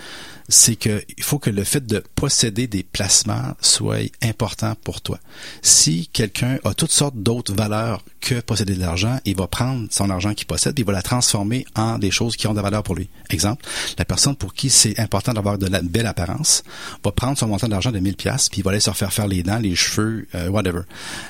c'est 0.49 0.77
que 0.77 1.05
il 1.17 1.23
faut 1.23 1.39
que 1.39 1.51
le 1.51 1.65
fait 1.65 1.85
de 1.87 2.03
posséder 2.15 2.67
des 2.67 2.83
placements 2.83 3.55
soit 3.61 4.11
important 4.23 4.75
pour 4.83 5.01
toi. 5.01 5.19
Si 5.63 6.09
quelqu'un 6.13 6.59
a 6.65 6.75
toutes 6.75 6.93
sortes 6.93 7.17
d'autres 7.17 7.55
valeurs 7.55 8.05
que 8.21 8.41
posséder 8.41 8.75
de 8.75 8.81
l'argent, 8.81 9.19
il 9.25 9.37
va 9.37 9.47
prendre 9.47 9.87
son 9.91 10.11
argent 10.11 10.35
qu'il 10.35 10.47
possède 10.47 10.79
et 10.79 10.83
il 10.83 10.87
va 10.87 10.93
la 10.93 11.03
transformer 11.03 11.67
en 11.75 11.99
des 11.99 12.11
choses 12.11 12.37
qui 12.37 12.47
ont 12.47 12.53
de 12.53 12.57
la 12.57 12.63
valeur 12.63 12.83
pour 12.83 12.95
lui. 12.95 13.09
Exemple, 13.31 13.65
la 13.99 14.05
personne 14.05 14.37
pour 14.37 14.55
qui 14.55 14.71
c'est 14.71 14.99
important 15.01 15.33
d'avoir 15.33 15.59
de 15.59 15.67
la 15.67 15.83
belle 15.83 16.07
apparence 16.07 16.63
va 17.05 17.13
prendre 17.13 17.39
son 17.39 17.49
montant 17.49 17.69
d'argent 17.69 17.93
de 17.93 17.99
1000 17.99 18.17
pièces 18.17 18.49
puis 18.49 18.61
il 18.61 18.65
va 18.65 18.71
aller 18.71 18.81
se 18.81 18.91
refaire 18.91 19.13
faire 19.13 19.29
les 19.29 19.43
dents, 19.43 19.59
les 19.59 19.75
cheveux, 19.75 20.27
euh, 20.35 20.49
whatever. 20.49 20.83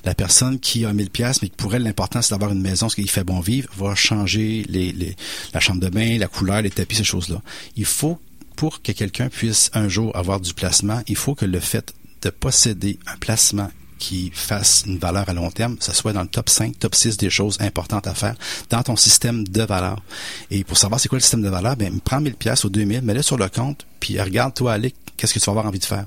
La 0.04 0.14
personne 0.14 0.58
qui 0.58 0.84
a 0.84 0.92
1000 0.92 1.10
pièces 1.10 1.42
mais 1.42 1.50
pour 1.56 1.74
elle 1.74 1.82
l'important 1.82 2.22
c'est 2.22 2.32
d'avoir 2.32 2.52
une 2.52 2.62
maison, 2.62 2.88
ce 2.88 2.96
qui 2.96 3.06
fait 3.08 3.24
bon 3.24 3.40
vivre, 3.40 3.68
va 3.76 3.94
changer 3.94 4.64
les, 4.68 4.92
les, 4.92 5.16
la 5.54 5.60
chambre 5.60 5.80
de 5.80 5.88
bain, 5.88 6.18
la 6.18 6.28
couleur, 6.28 6.62
les 6.62 6.70
tapis, 6.70 6.96
ces 6.96 7.04
choses-là. 7.04 7.40
Il 7.76 7.84
faut 7.84 8.18
pour 8.56 8.82
que 8.82 8.92
quelqu'un 8.92 9.28
puisse 9.28 9.70
un 9.74 9.88
jour 9.88 10.16
avoir 10.16 10.40
du 10.40 10.54
placement, 10.54 11.02
il 11.06 11.16
faut 11.16 11.34
que 11.34 11.44
le 11.44 11.60
fait 11.60 11.94
de 12.22 12.30
posséder 12.30 12.98
un 13.06 13.16
placement 13.16 13.70
qui 13.98 14.30
fasse 14.34 14.84
une 14.86 14.98
valeur 14.98 15.28
à 15.28 15.32
long 15.32 15.50
terme, 15.50 15.76
ça 15.80 15.94
soit 15.94 16.12
dans 16.12 16.22
le 16.22 16.28
top 16.28 16.50
5, 16.50 16.78
top 16.78 16.94
6 16.94 17.16
des 17.16 17.30
choses 17.30 17.56
importantes 17.60 18.06
à 18.06 18.14
faire 18.14 18.34
dans 18.68 18.82
ton 18.82 18.96
système 18.96 19.46
de 19.46 19.62
valeur. 19.62 20.02
Et 20.50 20.64
pour 20.64 20.76
savoir 20.76 21.00
c'est 21.00 21.08
quoi 21.08 21.16
le 21.16 21.22
système 21.22 21.42
de 21.42 21.48
valeur, 21.48 21.76
ben, 21.76 21.98
prends 22.00 22.20
1000 22.20 22.34
pièces 22.34 22.64
ou 22.64 22.68
2000, 22.68 23.02
mets-le 23.02 23.22
sur 23.22 23.38
le 23.38 23.48
compte, 23.48 23.86
puis 24.00 24.20
regarde 24.20 24.54
toi 24.54 24.74
aller, 24.74 24.94
qu'est-ce 25.16 25.32
que 25.32 25.38
tu 25.38 25.46
vas 25.46 25.52
avoir 25.52 25.66
envie 25.66 25.78
de 25.78 25.84
faire. 25.84 26.06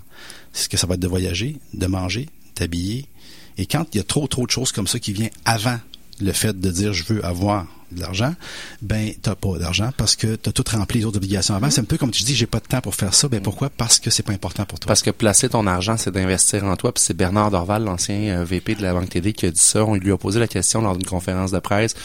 Est-ce 0.53 0.69
que 0.69 0.77
ça 0.77 0.87
va 0.87 0.95
être 0.95 0.99
de 0.99 1.07
voyager, 1.07 1.57
de 1.73 1.87
manger, 1.87 2.29
t'habiller? 2.55 3.05
Et 3.57 3.65
quand 3.65 3.85
il 3.93 3.97
y 3.97 3.99
a 4.01 4.03
trop, 4.03 4.27
trop 4.27 4.45
de 4.45 4.51
choses 4.51 4.71
comme 4.71 4.87
ça 4.87 4.99
qui 4.99 5.13
viennent 5.13 5.31
avant 5.45 5.79
le 6.19 6.31
fait 6.31 6.59
de 6.59 6.71
dire 6.71 6.93
je 6.93 7.03
veux 7.05 7.25
avoir 7.25 7.65
de 7.91 7.99
l'argent, 7.99 8.33
ben 8.81 9.11
t'as 9.21 9.35
pas 9.35 9.57
d'argent 9.57 9.91
parce 9.97 10.15
que 10.15 10.35
tu 10.35 10.49
as 10.49 10.51
tout 10.51 10.63
rempli 10.71 10.99
les 10.99 11.05
autres 11.05 11.17
obligations 11.17 11.55
avant. 11.55 11.69
C'est 11.69 11.81
un 11.81 11.85
peu 11.85 11.97
comme 11.97 12.11
tu 12.11 12.23
dis, 12.23 12.35
j'ai 12.35 12.45
pas 12.45 12.59
de 12.59 12.65
temps 12.65 12.81
pour 12.81 12.95
faire 12.95 13.13
ça. 13.13 13.27
Ben 13.27 13.41
pourquoi? 13.41 13.69
Parce 13.69 13.99
que 13.99 14.09
c'est 14.09 14.23
pas 14.23 14.33
important 14.33 14.65
pour 14.65 14.79
toi. 14.79 14.87
Parce 14.87 15.01
que 15.01 15.11
placer 15.11 15.49
ton 15.49 15.67
argent, 15.67 15.97
c'est 15.97 16.11
d'investir 16.11 16.63
en 16.65 16.75
toi. 16.75 16.93
Puis 16.93 17.03
c'est 17.03 17.15
Bernard 17.15 17.51
Dorval, 17.51 17.83
l'ancien 17.83 18.39
euh, 18.39 18.43
VP 18.43 18.75
de 18.75 18.83
la 18.83 18.93
Banque 18.93 19.09
TD, 19.09 19.33
qui 19.33 19.45
a 19.45 19.51
dit 19.51 19.59
ça. 19.59 19.83
On 19.83 19.95
lui 19.95 20.11
a 20.11 20.17
posé 20.17 20.39
la 20.39 20.47
question 20.47 20.81
lors 20.81 20.95
d'une 20.95 21.07
conférence 21.07 21.51
de 21.51 21.59
presse. 21.59 21.95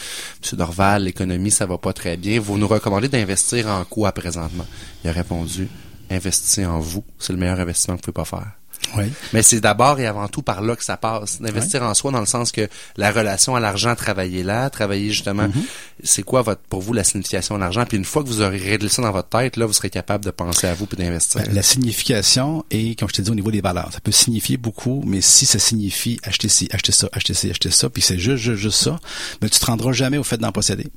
Monsieur 0.41 0.57
Dorval, 0.57 1.03
l'économie, 1.03 1.51
ça 1.51 1.65
va 1.65 1.77
pas 1.77 1.93
très 1.93 2.17
bien. 2.17 2.39
Vous 2.39 2.57
nous 2.57 2.67
recommandez 2.67 3.07
d'investir 3.07 3.67
en 3.67 3.83
quoi 3.85 4.11
présentement? 4.11 4.65
Il 5.03 5.09
a 5.09 5.13
répondu 5.13 5.67
investissez 6.09 6.65
en 6.65 6.79
vous. 6.79 7.03
C'est 7.19 7.33
le 7.33 7.39
meilleur 7.39 7.59
investissement 7.59 7.95
que 7.95 8.05
vous 8.05 8.11
pouvez 8.11 8.23
pas 8.23 8.25
faire. 8.25 8.51
Oui. 8.97 9.05
Mais 9.33 9.41
c'est 9.43 9.59
d'abord 9.59 9.99
et 9.99 10.05
avant 10.07 10.27
tout 10.27 10.41
par 10.41 10.61
là 10.61 10.75
que 10.75 10.83
ça 10.83 10.97
passe. 10.97 11.41
D'investir 11.41 11.83
en 11.83 11.93
soi 11.93 12.11
dans 12.11 12.19
le 12.19 12.25
sens 12.25 12.51
que 12.51 12.67
la 12.97 13.11
relation 13.11 13.55
à 13.55 13.59
l'argent, 13.59 13.95
travailler 13.95 14.43
là, 14.43 14.69
travailler 14.69 15.11
justement, 15.11 15.47
Mhm. 15.47 15.63
c'est 16.03 16.23
quoi 16.23 16.41
votre, 16.41 16.61
pour 16.61 16.81
vous 16.81 16.93
la 16.93 17.03
signification 17.03 17.55
de 17.55 17.59
l'argent? 17.61 17.85
Puis 17.87 17.97
une 17.97 18.05
fois 18.05 18.23
que 18.23 18.27
vous 18.27 18.41
aurez 18.41 18.57
réglé 18.57 18.89
ça 18.89 19.01
dans 19.01 19.11
votre 19.11 19.29
tête, 19.29 19.57
là, 19.57 19.65
vous 19.65 19.73
serez 19.73 19.89
capable 19.89 20.23
de 20.25 20.31
penser 20.31 20.67
à 20.67 20.73
vous 20.73 20.85
puis 20.85 20.97
d'investir. 20.97 21.41
Ben, 21.43 21.53
la 21.53 21.63
signification 21.63 22.65
est, 22.71 22.97
comme 22.99 23.09
je 23.09 23.15
t'ai 23.15 23.21
dit, 23.23 23.31
au 23.31 23.35
niveau 23.35 23.51
des 23.51 23.61
valeurs. 23.61 23.89
Ça 23.93 23.99
peut 23.99 24.11
signifier 24.11 24.57
beaucoup, 24.57 25.01
mais 25.05 25.21
si 25.21 25.45
ça 25.45 25.59
signifie 25.59 26.19
acheter 26.23 26.49
ci, 26.49 26.67
acheter 26.71 26.91
ça, 26.91 27.09
acheter 27.13 27.33
ci, 27.33 27.49
acheter 27.49 27.71
ça, 27.71 27.89
puis 27.89 28.01
c'est 28.01 28.19
juste, 28.19 28.43
juste, 28.43 28.57
juste 28.61 28.83
ça, 28.83 28.99
ben 29.41 29.49
tu 29.49 29.59
te 29.59 29.65
rendras 29.65 29.91
jamais 29.91 30.17
au 30.17 30.23
fait 30.23 30.37
d'en 30.37 30.51
posséder. 30.51 30.87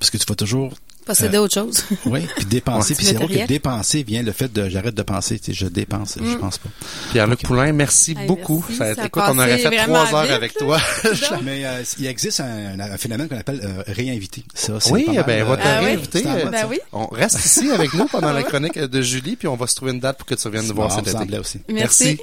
Parce 0.00 0.10
que 0.10 0.16
tu 0.18 0.24
vas 0.28 0.34
toujours 0.34 0.74
Posséder 1.06 1.38
autre 1.38 1.52
chose. 1.54 1.84
oui, 2.06 2.26
puis 2.36 2.44
dépenser, 2.46 2.94
puis 2.94 3.04
c'est 3.04 3.14
vrai 3.14 3.26
que 3.28 3.46
dépenser 3.46 4.02
vient 4.02 4.22
le 4.22 4.32
fait 4.32 4.52
de 4.52 4.68
j'arrête 4.68 4.94
de 4.94 5.02
penser, 5.02 5.38
tu 5.38 5.46
sais, 5.46 5.52
je 5.52 5.66
dépense, 5.66 6.16
je 6.22 6.36
pense 6.36 6.58
pas. 6.58 6.68
Pierre-Luc 7.12 7.42
Poulain, 7.42 7.72
merci 7.72 8.14
Hey, 8.18 8.26
beaucoup. 8.26 8.64
merci. 8.68 8.76
Ça 8.78 8.84
a- 8.84 8.94
Ça 8.94 9.02
a 9.02 9.06
écoute, 9.06 9.22
on 9.26 9.38
aurait 9.38 9.58
fait 9.58 9.76
trois 9.84 10.14
heures 10.14 10.22
vite, 10.22 10.30
avec 10.32 10.54
toi. 10.54 10.80
Mais 11.42 11.64
euh, 11.66 11.82
il 11.98 12.06
existe 12.06 12.40
un, 12.40 12.78
un 12.80 12.96
phénomène 12.96 13.28
qu'on 13.28 13.38
appelle 13.38 13.60
euh, 13.62 13.82
réinviter. 13.86 14.44
Ça, 14.54 14.80
c'est 14.80 14.92
Oui, 14.92 15.04
mal, 15.06 15.24
ben, 15.26 15.42
on 15.44 15.48
va 15.50 15.56
te 15.58 15.62
Ah 15.64 15.80
réinviter. 15.80 16.22
euh, 16.26 16.46
Ben 16.50 16.66
oui. 16.68 16.78
On 16.92 17.06
reste 17.06 17.44
ici 17.44 17.70
avec 17.70 17.92
nous 17.94 18.06
pendant 18.06 18.32
la 18.32 18.42
chronique 18.42 18.78
de 18.78 19.02
Julie, 19.02 19.36
puis 19.36 19.46
on 19.48 19.56
va 19.56 19.66
se 19.66 19.74
trouver 19.76 19.92
une 19.92 20.00
date 20.00 20.16
pour 20.18 20.26
que 20.26 20.34
tu 20.34 20.46
reviennes 20.48 20.66
nous 20.68 20.74
voir 20.74 20.90
cet 20.92 21.06
été. 21.08 21.38
aussi. 21.38 21.60
Merci. 21.68 22.04
Merci. 22.04 22.18